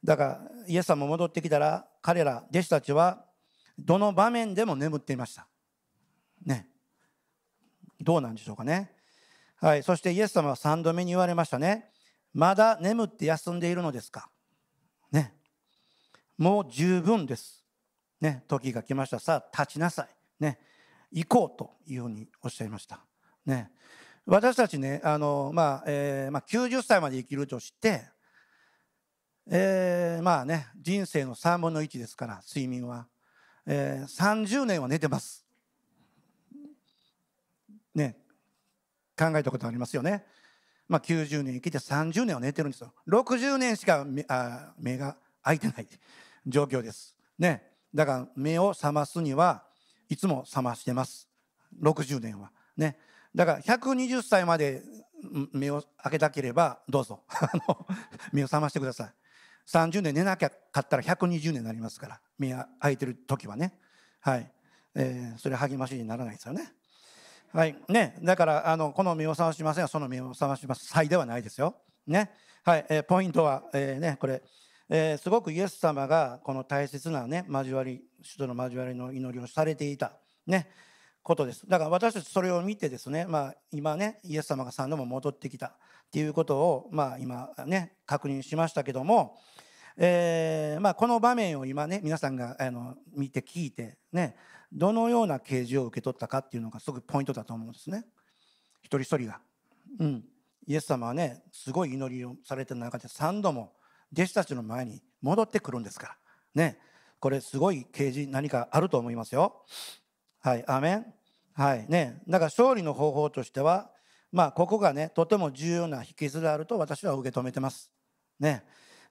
[0.02, 3.26] だからイエス様も戻ってきたら彼ら弟子たちは
[3.78, 5.46] どの場面でも眠っていました。
[6.44, 6.66] ね
[8.00, 8.90] どうなんでしょうかね。
[9.60, 11.90] はい、そしてイエス様は3度目に言われましたね。
[12.32, 14.30] まだ眠って休んでいるのですか
[15.12, 15.34] ね。
[16.38, 17.64] もう十分です。
[18.20, 19.18] ね、時が来ました。
[19.18, 20.08] さあ、立ちなさい。
[20.40, 20.58] ね、
[21.12, 23.04] 行こうというふうにおっしゃいました。
[23.44, 23.70] ね、
[24.24, 28.04] 私たちね、あの、まあ、えーまあ、90歳まで生きるとして、
[29.50, 33.08] えーまあね、人生の3分の1ですから、睡眠は。
[33.66, 35.44] えー30年は寝てます。
[37.94, 38.16] ね、
[39.18, 40.24] 考えたことありますよね。
[40.88, 42.92] まあ、90年生きて30年は寝てるんですよ。
[43.08, 45.88] 60年しか目あ目が開いてない
[46.46, 47.16] 状況です。
[47.38, 47.62] ね。
[47.94, 49.64] だから目を覚ますには
[50.08, 51.28] いつも覚ましてます。
[51.80, 52.50] 60年は。
[52.76, 52.98] ね。
[53.34, 54.82] だから120歳まで
[55.52, 57.20] 目を開けたければどうぞ
[58.32, 59.14] 目を覚ましてください。
[59.66, 63.78] 30年寝なきゃかったら120年になりますから目が開いてる時はね。
[64.20, 64.52] はい。
[64.94, 66.72] えーそれ励ましにならないですよね。
[67.52, 71.76] はいね、だからあのこの目を覚ましませんがその目を覚まします際ではないですよ。
[72.06, 72.30] ね
[72.64, 74.42] はいえーポイントは、えーね、これ、
[74.88, 80.12] えーすごくイエス様がこの大切な、ね、交わり主との交わりの祈りをされていた、
[80.46, 80.70] ね、
[81.22, 81.68] ことです。
[81.68, 85.72] だから私たちそれを見てですね、まあ、今ねイエス様が3度も戻ってきたっ
[86.10, 89.38] ていうことを、まあ、今ね確認しましたけども、
[89.96, 94.36] えーまあ、この場面を今ね皆さんがあの見て聞いてね
[94.72, 98.04] どのような啓示を受け取ったかっていうのがすごくポイントだと思うんですね。
[98.82, 99.40] 一人一人が、
[100.00, 100.24] うん、
[100.66, 103.74] イエス様はねすごい祈りをされてる中で3度も
[104.12, 106.16] 弟子たちの前に戻ってくるんですから。
[106.54, 106.78] ね。
[107.20, 109.64] これすごい啓示何かあると思いますよ。
[110.42, 111.06] はいアメン。
[111.54, 112.20] はいね。
[112.28, 113.90] だから勝利の方法としては
[114.32, 117.90] まあここがねとても重要な秘訣であると私は受け止めてます。
[118.40, 118.64] ね。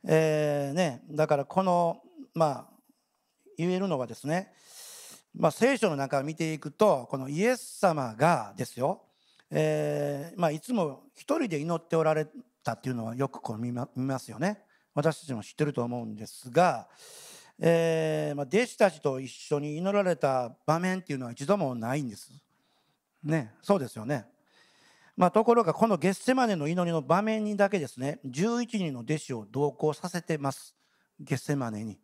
[0.04, 2.02] えーね、だからこの、
[2.34, 2.66] まあ、
[3.58, 4.52] 言えるのはですね、
[5.36, 9.04] まあ、聖書の中を見ていくとこのイエス様がですよ、
[9.52, 12.28] えーまあ、いつも一人で祈っておられ
[12.64, 14.64] たっていうのはよくこう見ま見ますよね。
[14.94, 16.90] 私たちも知ってると思うんですが、
[17.64, 22.32] えーまあ、弟子たちと一緒に祈られた場面っていうのは一度もないんです。
[23.24, 24.26] ね、そうですよね。
[25.16, 30.76] まあ、ところがこのゲッセマネの祈りの場面にだけですね11人の弟子を同行させてます
[31.20, 32.00] ゲッセマネに。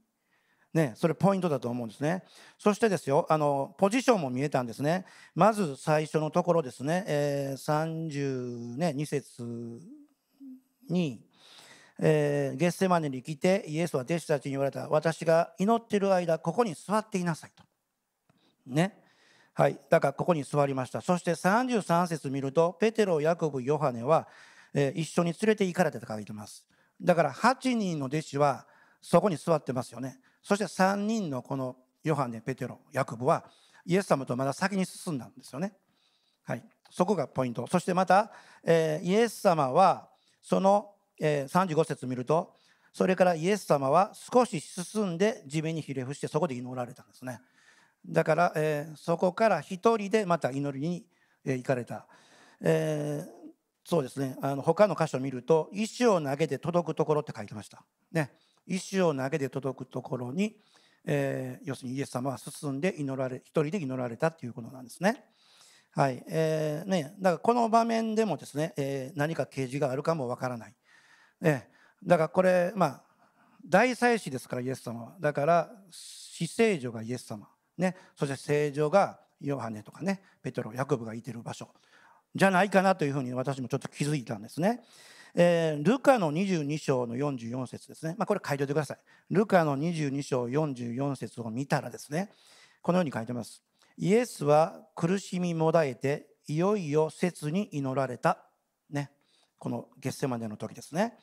[0.74, 2.24] ね、それポイントだと思うんですね。
[2.60, 5.06] そしてですよあのポジションも見えたんですね。
[5.34, 9.82] まず最初のところですね、えー、32節
[10.88, 11.27] に、
[12.00, 14.88] えーゲッセマネに来てイエスは弟子たちに言われた。
[14.90, 17.64] 私が祈ってる間ここに座っていなさいと。
[18.68, 19.02] ね。
[19.54, 21.02] はい、だからここに座りました。
[21.02, 24.28] そして33節見るとペテロヤコブヨハネは、
[24.74, 26.66] えー一緒に連れて行かれたと書いてます。
[27.02, 28.68] だから8人の弟子は
[29.02, 30.20] そこに座ってますよね。
[30.44, 33.46] そして3人のこのヨハネペテロヤコブは
[33.86, 35.74] イエス様とまだ先に進んだんですよね。
[36.44, 37.66] はい、そこがポイント。
[37.68, 38.32] そしてまた、
[38.64, 40.10] えーイエス様は
[40.44, 42.54] その、えー35節見ると
[42.98, 47.40] それからイエス様は少し進んで地面にひれ伏してそこで祈られたんですね。
[48.08, 48.54] だから、
[48.96, 51.06] そこから一人でまた祈りに、
[51.46, 52.08] 行かれた、
[53.84, 54.36] そうですね。
[54.42, 57.86] あの他の箇所を見ると石を投げて届くところって書いてました。
[58.12, 58.32] ね。
[58.66, 60.58] 石を投げて届くところに、
[61.64, 65.24] 要するにイエス様は進んで祈られ一人で祈られたということなんですね。
[65.92, 66.24] はい。
[66.28, 70.76] えーね、だからこの場面でもですね、えー何か啓示があるかもわからない。
[71.42, 73.02] えーだからこれまあ
[73.66, 75.16] 大祭司ですからイエス様は。
[75.20, 80.22] だから死聖女がイエス様、ね、そして聖女がヨハネとかね。
[80.42, 81.68] ペテロヤコブがいてる場所。
[82.34, 84.82] じゃないかなというふうに私もちょっと気づいたんですね。
[85.36, 88.98] えールカの22章の44節ですね、まあ、これ書いておいてください。
[89.30, 92.32] ルカの22章44節を見たらですね。
[92.82, 93.62] このように書いてます。
[93.98, 98.47] イエスは苦しみもだえていよいよ切に祈られた、
[99.60, 101.18] このゲッセマネの時ですね、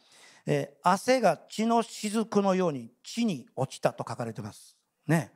[0.47, 4.77] えー汗が血の雫のように地に落ちたと書かれてます。
[5.07, 5.33] ね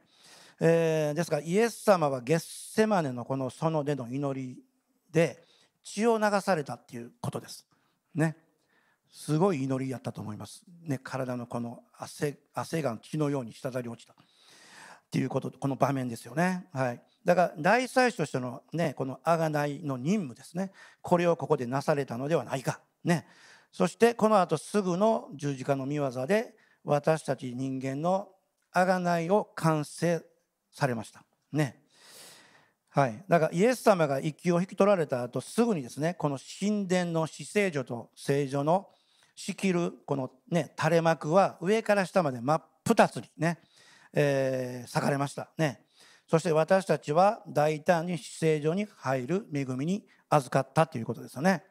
[0.61, 4.63] えーですからイエス様はゲッセマネのこの園での祈り
[5.11, 5.45] で
[5.83, 7.67] 血を流されたっていうことです。
[8.15, 8.37] ね。
[9.11, 10.65] すごい祈りやったと思います。
[10.85, 14.17] ね、体のこの汗汗が血のように滴り落ちたっ
[15.11, 16.67] ていうことこの場面ですよね。
[16.73, 17.03] はい。
[17.25, 20.73] だから大祭司としてのねこの贖いの任務ですね。
[21.01, 22.81] これをここでなされたのではないか。
[23.09, 23.27] ね。
[23.73, 26.55] そしてこの後すぐの十字架の御業で
[26.85, 28.29] 私たち人間の
[28.73, 30.23] 贖いを完成
[30.71, 31.25] されました。
[31.53, 31.83] ね。
[32.91, 38.89] はい、だからイエス様が息を引き取られた後すぐにですねこの神殿の死聖女と聖女の
[39.37, 43.59] 仕切るこのね垂れ幕は上から下まで真っ二つにね、
[44.15, 45.85] えー裂かれましたね
[46.27, 51.63] そして私たちは大胆に死聖女に入る恵みに預かったということですよね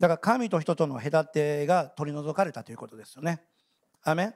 [0.00, 3.42] だから神と人との隔てが取り除かれたということですよね。
[4.02, 4.34] アメ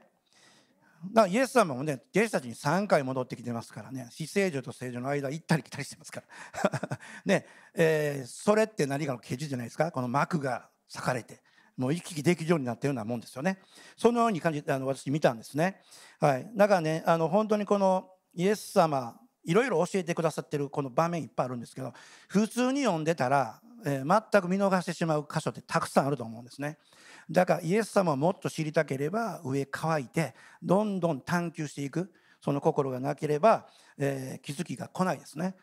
[1.12, 4.08] だからイエス様もね弟子たちに3回戻ってきてますからね。
[4.10, 6.22] 死聖女と聖女の間行ったり来たりしてますか
[6.62, 6.98] ら。
[7.24, 9.90] ね、えーそれって何かの啓示じゃないですか？
[9.90, 11.42] この幕が裂かれて
[11.76, 13.58] もう行き来できるようになったようなもんですよね。
[13.96, 15.80] そのように感じてあの私見たんですね。
[16.20, 16.50] はい。
[16.54, 21.92] だからねあの本当にこのイエス様いろいろ教えてくださってるこの場面いっぱいあるんですけど
[22.28, 26.78] 普通に読んでたら、えー全く見逃してしまう箇所ってたくさんあると思うんですね。
[27.30, 33.66] だからイエス様をもっと知りたければ上乾いてどんどん探求していくその心がなければ、
[33.98, 35.54] えー気づきが来ないですね。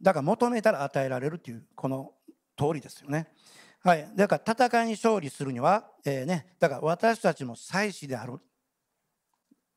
[0.00, 2.12] だから求めたら与えられるというこの
[2.56, 3.28] 通りですよね。
[3.82, 8.38] はい、だから戦いに勝利するには、えーね、だから私たちも祭司である。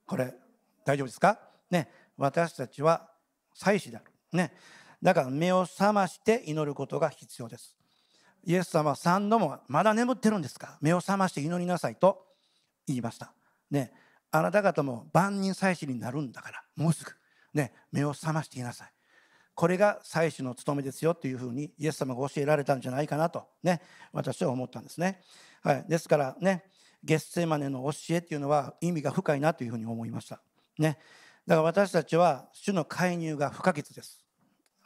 [0.05, 0.33] これ
[0.85, 1.39] 大丈夫ですか？
[1.69, 1.89] ね。
[2.15, 3.09] 私たちは
[3.53, 4.05] 祭司である。
[4.31, 4.53] ね。
[5.01, 7.75] だから目を覚まして祈ることが必要です。
[8.43, 10.77] イエス様は3度もまだ眠ってるんですか？
[10.81, 12.25] 目を覚まして祈りなさいと
[12.87, 13.33] 言いました。
[13.69, 13.91] ね。
[14.31, 17.11] あなた方も万人祭司になるんだからもうすぐ。
[17.53, 17.73] ね。
[17.91, 18.91] 目を覚ましていなさい。
[19.53, 23.81] これが祭司の務めですよというふうにイエス様が教えられたんじゃないかなとね。
[24.13, 25.21] 私は思ったんですね。
[25.63, 26.63] はい、ですからね
[27.03, 30.41] ゲッセマネの教えっていうのは意味が深いなというふうに思いました。
[30.77, 30.99] ね、
[31.45, 34.23] だから私たちは主の介入が不可欠です。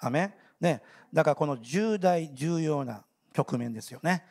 [0.02, 0.82] アメね、
[1.12, 4.24] だからこの重大重要な局面ですよね。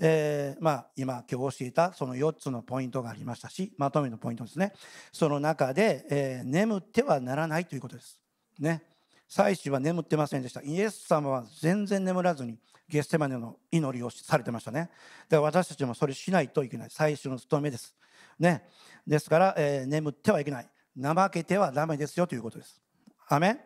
[0.00, 4.72] えーまあ、今今日教えたその4つのポイントがありましたしまとめのポイントですね。
[5.12, 8.18] その中で、えー眠ってはならないということです。
[8.58, 8.82] ね、
[9.28, 10.62] 祭司は眠ってませんでした。
[10.62, 12.58] イエス様は全然眠らずに
[12.88, 14.80] ゲッセマネの祈りをされてましたね。
[14.80, 14.90] だか
[15.30, 16.90] ら私たちもそれしないといけない。
[16.90, 17.94] 祭司の務めです。
[18.38, 18.64] ね。
[19.06, 20.68] ですから、えー眠ってはいけない。
[21.00, 22.80] 怠けてはダメですよということです。
[23.28, 23.58] アメ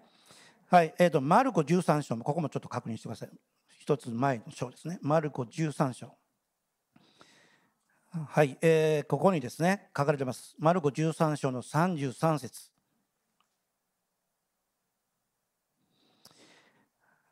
[0.73, 3.29] はいえー、とマルコ13章もここもちょっと確認してください。
[3.79, 4.99] 一つ前の章ですね。
[5.03, 6.15] マルコ13章。
[8.11, 10.57] はい、えーここにですね書かれてます。
[10.59, 12.71] マルコ13章の33節。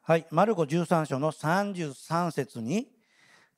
[0.03, 2.89] はい、マルコ13章の33節に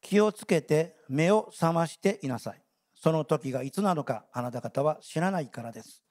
[0.00, 2.62] 気をつけて目を覚ましていなさい。
[2.94, 6.04] その時がいつなのかあなた方は知らないからです。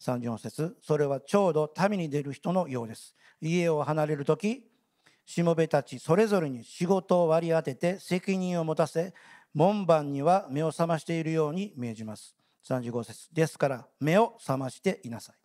[0.00, 3.14] 34節それはちょうど旅に出る人のようです。
[3.40, 4.64] 家を離れる時
[5.24, 9.12] しもべたちそれぞれに仕事を割り当てて責任を持たせ
[9.54, 12.36] 門番には目を覚ましているように命じます。
[12.66, 15.36] 35節ですから目を覚ましていなさい。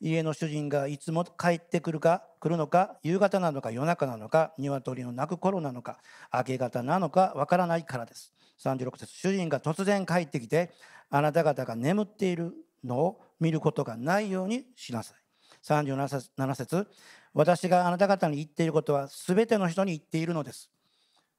[0.00, 5.98] 家の主人がいつも帰ってくるか来るのか夕方なのか夜中なのか鶏の鳴く頃なのか
[6.32, 8.32] 明け方なのかわからないからです
[8.62, 10.70] 36節主人が突然帰ってきて
[11.10, 12.54] あなた方が眠っている
[12.84, 15.18] のを見ることがないようにしなさい。
[15.64, 16.86] 37節
[17.34, 20.70] 私があなた方に言っていることは全ての人に言っているのです。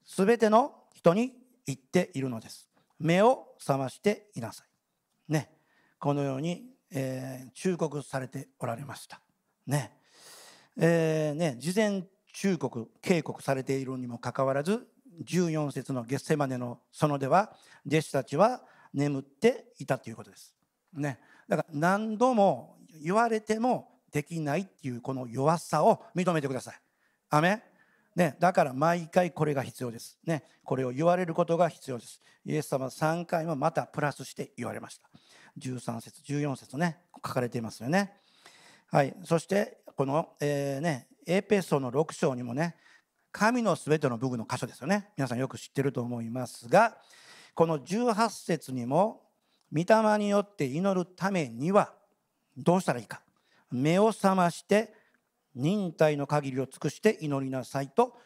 [0.06, 1.34] 全ての人に
[1.66, 2.70] 言っているのです。
[3.00, 4.64] 目を覚ましていなさ
[5.30, 5.34] い。
[5.34, 5.50] ね。
[6.00, 9.22] このようにえー忠告されておられました。
[9.68, 9.92] ね。
[10.78, 11.56] えーね。
[11.60, 14.88] 事前忠告警告されているにもかかわらず
[15.24, 17.54] 14節のゲッセマネの園では
[17.86, 18.62] 弟子たちは
[18.94, 20.56] 眠っていたということです。
[20.94, 21.20] ね、
[21.50, 26.76] だから何度も言われてもできないっていうこの弱さを認めてください。
[27.30, 27.64] アメ
[28.16, 30.20] ね、だから毎回これが必要です。
[30.26, 32.22] ね、これを言われることが必要です。
[32.46, 35.10] イエス様は3回もまたプラスして言われました。
[35.58, 38.14] 13節、14節ね、書かれていますよね。
[38.92, 42.76] はい、そしてこの、えーね、エペソの6章にもね、
[43.32, 45.10] 神のすべての部分の箇所ですよね。
[45.16, 46.98] 皆さんよく知ってると思いますが、
[47.54, 49.22] この18節にも、
[49.74, 51.94] 御霊によって祈るためには
[52.58, 53.22] どうしたらいいか。
[53.72, 54.94] 目を覚まして
[55.56, 58.18] 忍耐の限りを尽くして祈りなさいと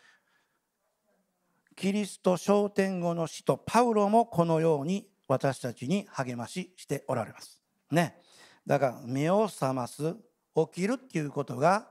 [1.75, 7.61] キリスト昇天後の使徒パウロもこのように私たちに励まししておられます。
[7.91, 8.17] ね。
[8.65, 10.15] だから目を覚ます
[10.55, 11.89] 起きるっていうことが、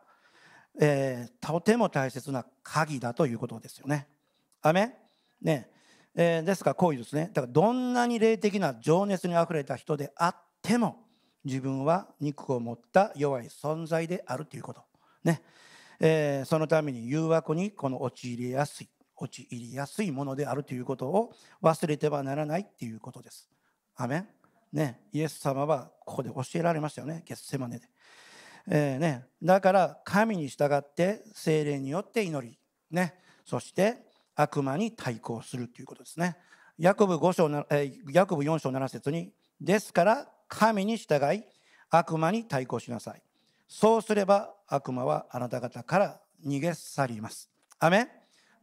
[0.80, 4.08] えー、とても大切な鍵だということですよね。
[4.62, 4.94] アメ
[5.42, 5.70] ね、
[6.14, 11.06] えー、ですからこういうですねだからどんなに霊的な情熱にあふれた人であっても
[11.44, 14.82] 自分は肉を持った弱い存在であるということ。
[15.24, 15.42] ね、
[16.00, 21.32] えー、そのために誘惑にこの陥りやすい陥りやすいものであるということを
[21.62, 23.48] 忘れてはならないっていうことです。
[23.96, 24.28] アメン。
[24.72, 27.88] ね、イエス様はここで教えられましたよね、ゲッセマネで。
[28.68, 32.58] えーね、だから神に従って精霊によって祈り、
[32.90, 36.36] ね、そして悪魔に対抗するということですね。
[36.78, 37.48] ヤコブ5章、
[38.12, 41.44] ヤコブ4章7節に、ですから神に従い
[41.90, 43.22] 悪魔に対抗しなさい。
[43.68, 47.50] そうすれば悪魔はあなた方から逃げ去ります。
[47.78, 48.08] アメ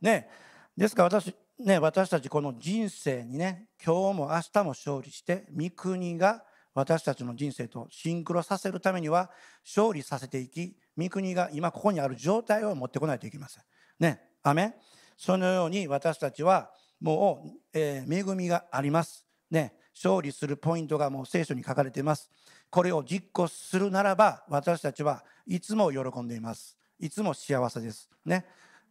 [0.01, 0.29] ね、
[0.77, 6.43] ですから私,、ね、私たちこの人生にね今日も明日も勝利して御国が
[6.73, 9.29] 私たちの人生とシンクロさせるためには
[9.65, 13.63] 勝利させていき御国が今ここにある状態を持ってこないといけません。
[13.99, 14.75] ね、アメ
[15.19, 19.25] そのように私たちはもう、えー、恵みがあります。
[19.51, 22.29] ね、勝利するポイントがもう聖書に書かれています。
[22.69, 26.77] これを実行するならば私たちはいつも喜んでいます。
[26.97, 28.09] いつも幸せです。
[28.23, 28.45] ね、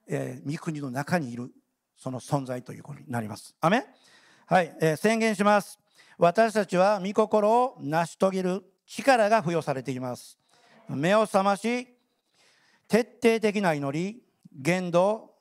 [0.07, 1.51] えー、御国の中にいる
[1.97, 3.55] その存在ということになります。
[3.63, 3.87] アメ
[4.45, 5.79] はい、えー、宣言します。
[6.19, 10.39] 私たちは御心を成し遂げる力が付与されています。
[10.91, 11.89] 目を覚まし
[12.87, 14.23] 徹底的な祈り
[14.53, 15.38] 言動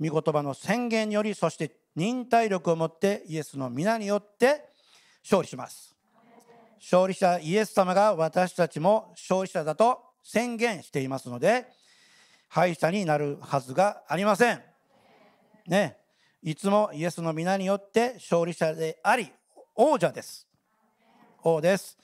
[0.00, 4.68] 御言葉の宣言によりそして忍耐力を持ってイエスの皆によって
[5.24, 5.96] 勝利します
[6.80, 11.66] 勝利者イエス様が私たちも勝利者だと宣言していますので
[12.48, 14.62] 敗者になるはずがありません。
[15.66, 15.98] ね、
[16.42, 19.30] いつもイエスの皆によって勝利者であり
[19.74, 20.46] 王者です。
[21.42, 21.98] 王です。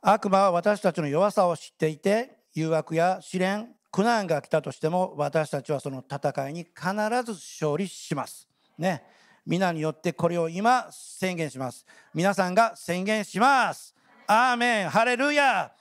[0.00, 6.90] 悪魔は私たちの弱さを知っていて誘惑や試練苦難が来たとしても私たちはその戦いに必
[7.24, 8.46] ず勝利します。
[8.76, 9.02] ね。
[9.46, 11.86] 皆によってこれを今宣言します。
[12.12, 13.94] 皆さんが宣言します。
[14.26, 15.72] アーメン、ハレルヤ。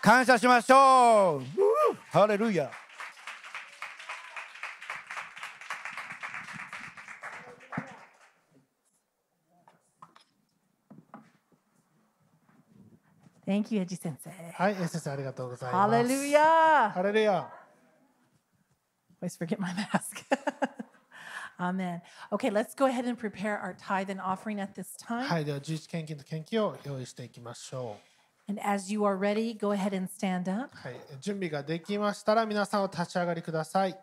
[0.00, 1.42] 感謝しましょう。
[2.12, 2.70] ハレルヤ。
[13.50, 14.30] Thank you, エジ先生。
[14.30, 15.90] はい、先生ありがとうございます。
[15.90, 16.92] ハレルヤ。
[16.94, 17.50] ハレルヤ。
[19.20, 20.24] Always forget my mask.
[21.58, 22.00] Amen.
[22.30, 25.24] Okay, let's go ahead and prepare our tithe and offering at this time.
[25.24, 27.96] はい、では十一献金と献金を用意していきましょ
[28.48, 28.52] う。
[28.52, 30.70] And as you are ready, go ahead and stand up.
[30.72, 33.98] はい、準備ができましたら皆さんお立ち上がりください。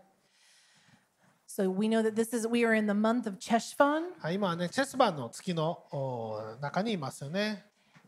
[1.47, 4.07] So we know that this is we are in the month of Cheshvan.
[4.19, 7.63] はい、今はねチェスバンの月の中にいますよね。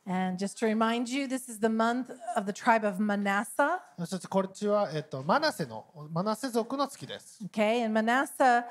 [0.06, 3.80] And just to remind you, this is the month of the tribe of Manasseh.
[3.98, 7.42] そしてこっちはえっとマナセのマナセ族の月です。
[7.46, 8.64] Okay, and Manasseh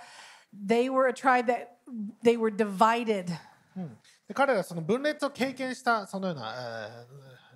[0.53, 1.69] they were a tribe that
[2.23, 3.25] they were divided.
[4.27, 7.05] で彼らはその分裂を経験したそのような、え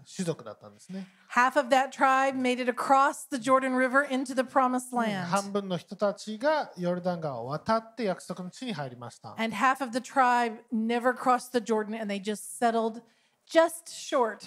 [0.04, 1.06] ー、種族だったんですね。
[1.36, 5.26] Half of that tribe made it across the Jordan River into the promised land.
[5.26, 9.36] 半分の人たちがヨルダン川を渡って約束の地に入りました。
[9.38, 13.04] And half of the tribe never crossed the Jordan and they just settled
[13.51, 14.47] just short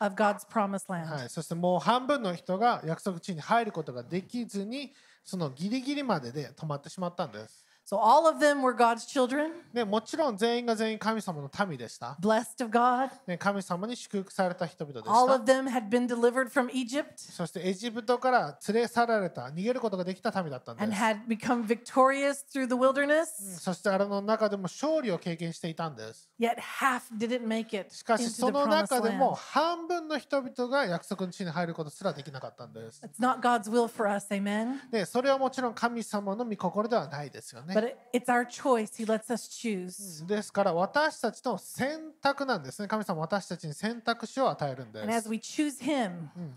[0.00, 1.06] of God's promised land.
[1.06, 4.94] はい、そしてもう半分の人が約束地に入ることができずに
[5.24, 7.65] そのギリギリまでで止まってしまったんです。
[7.88, 9.52] So all of them were God's children.
[9.72, 12.16] ね、もちろん全員が全員神様の民でした。
[12.20, 13.10] Blessed of God.
[13.28, 15.12] ね、神様に祝福された人々でした。
[15.12, 17.12] All of them had been delivered from Egypt.
[17.16, 20.84] そしてエジプトから連れ去られた、逃げることができた民だったんです。
[20.84, 23.60] And had become victorious through the wilderness.
[23.60, 26.28] そしてあれの中でも勝利を経験していたんです。
[26.40, 33.00] Yet half didn't make it しかしその中でも半分の人々が約束の地に入ることすらできなかったんです。
[33.04, 34.90] It's not God's will for us, amen?
[34.90, 37.75] で、それはもちろん神様の御心ではないですよね。
[40.26, 42.88] ですから私たちの選択なんですね。
[42.88, 45.30] 神様私たちに選択肢を与えるんです。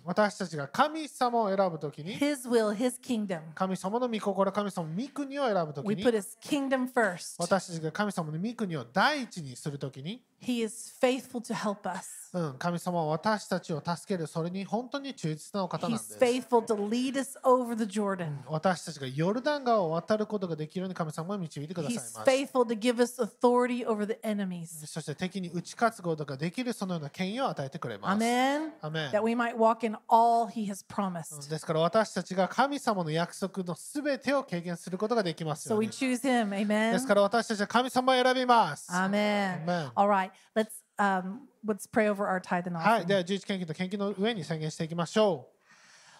[0.05, 2.17] 私たちが神様を選ぶときに、
[3.55, 6.03] 神様の御心、神様の御国を選ぶときに、
[7.37, 12.19] 私たちが神様の御国を第一にするときに、He is faithful to help us.
[12.31, 16.17] うん、神様は私たちを助けるそれに本当に忠実なお方なんです。
[16.17, 18.37] He's faithful to lead us over the Jordan.
[18.47, 21.99] 私たちがヨルダン川を渡ることができるように神神様も導いてください。
[24.87, 28.19] そして敵に打ち勝つことができるそのような権威を与えてくれます。
[31.49, 35.87] ですから私たちが神様の約束のすべてを経験することができますよ、ね。
[35.87, 35.89] So、
[36.93, 38.91] ですから私たちは神様を選びます。
[42.79, 43.05] はい。
[43.05, 45.58] では、十一献金と献金の上に宣言していきましょう。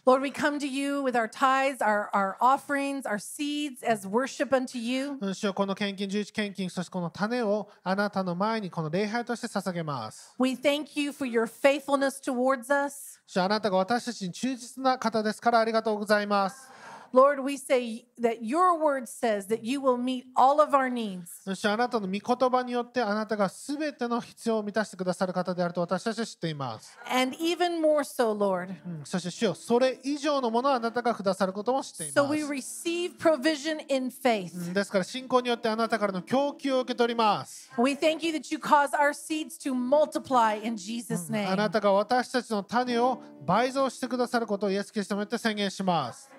[0.07, 4.53] Lord, we come to you with our tithes, our, our offerings, our seeds as worship
[4.53, 5.17] unto you.
[5.19, 5.27] う。
[5.29, 10.35] うん主よこの献金、11献金、そしてこの種をあなたの前にこの礼拝として捧げます。
[10.39, 13.19] We thank you for your faithfulness towards us.
[13.27, 16.71] 主よあなたが私たちに忠実な方ですからありがとうございます。
[17.12, 21.42] Lord, we say that your word says that you will meet all of our needs.
[21.44, 26.98] そしてあなたの御言葉によってあなたがすべての必要を満たしてくださる方であると私たちは知っています。
[27.12, 28.70] And even more so, Lord.
[28.86, 34.56] うんそして主よそれ以上のものをあなたがくださることも知っています So we receive provision in faith.
[34.56, 34.74] うん。
[34.74, 37.72] ですから信仰によってあなたからの供給を受け取ります。
[37.78, 41.56] We thank you that you cause our seeds to multiply in Jesus' あ name.
[41.56, 46.30] なたが私たちの種を倍増してくださることをイエス・キリストによって宣言します。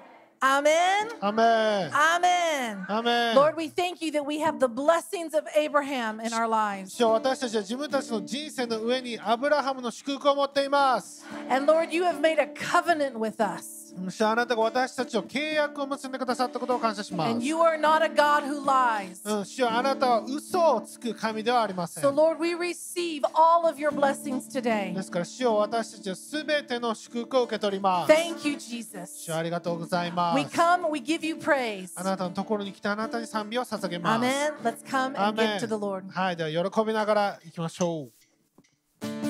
[0.42, 1.10] Amen.
[1.22, 2.86] アメン Amen.
[2.88, 6.96] アメン Lord, we thank you that we have the blessings of Abraham in our lives.
[6.96, 11.26] 主よ私たちは自分たちの人生の上にアブラハムの祝福を持っています。
[11.50, 13.79] And Lord, you have made a covenant with us.
[14.09, 17.45] 主よあなたが私たちを契約を結んでくださったことを感謝します And。
[17.45, 19.21] you are not a God who lies.
[19.25, 22.11] うん、主よあなたは嘘をつく神ではありません So,。
[22.11, 24.95] Lord, we receive all of your blessings today.
[24.95, 28.13] ですから主よ私たちはすべての祝福を受け取ります。
[28.13, 29.25] Thank you, Jesus.
[29.25, 30.57] 主よありがとうございま We す。
[30.57, 31.91] come, we give you praise.
[31.97, 34.25] あなたのところに来てあなたに賛美を捧げます。
[34.25, 34.55] Amen.
[34.63, 36.05] Let's come ア and メ give to the Lord.
[36.07, 39.30] ンはい、では喜びながら行きましょう。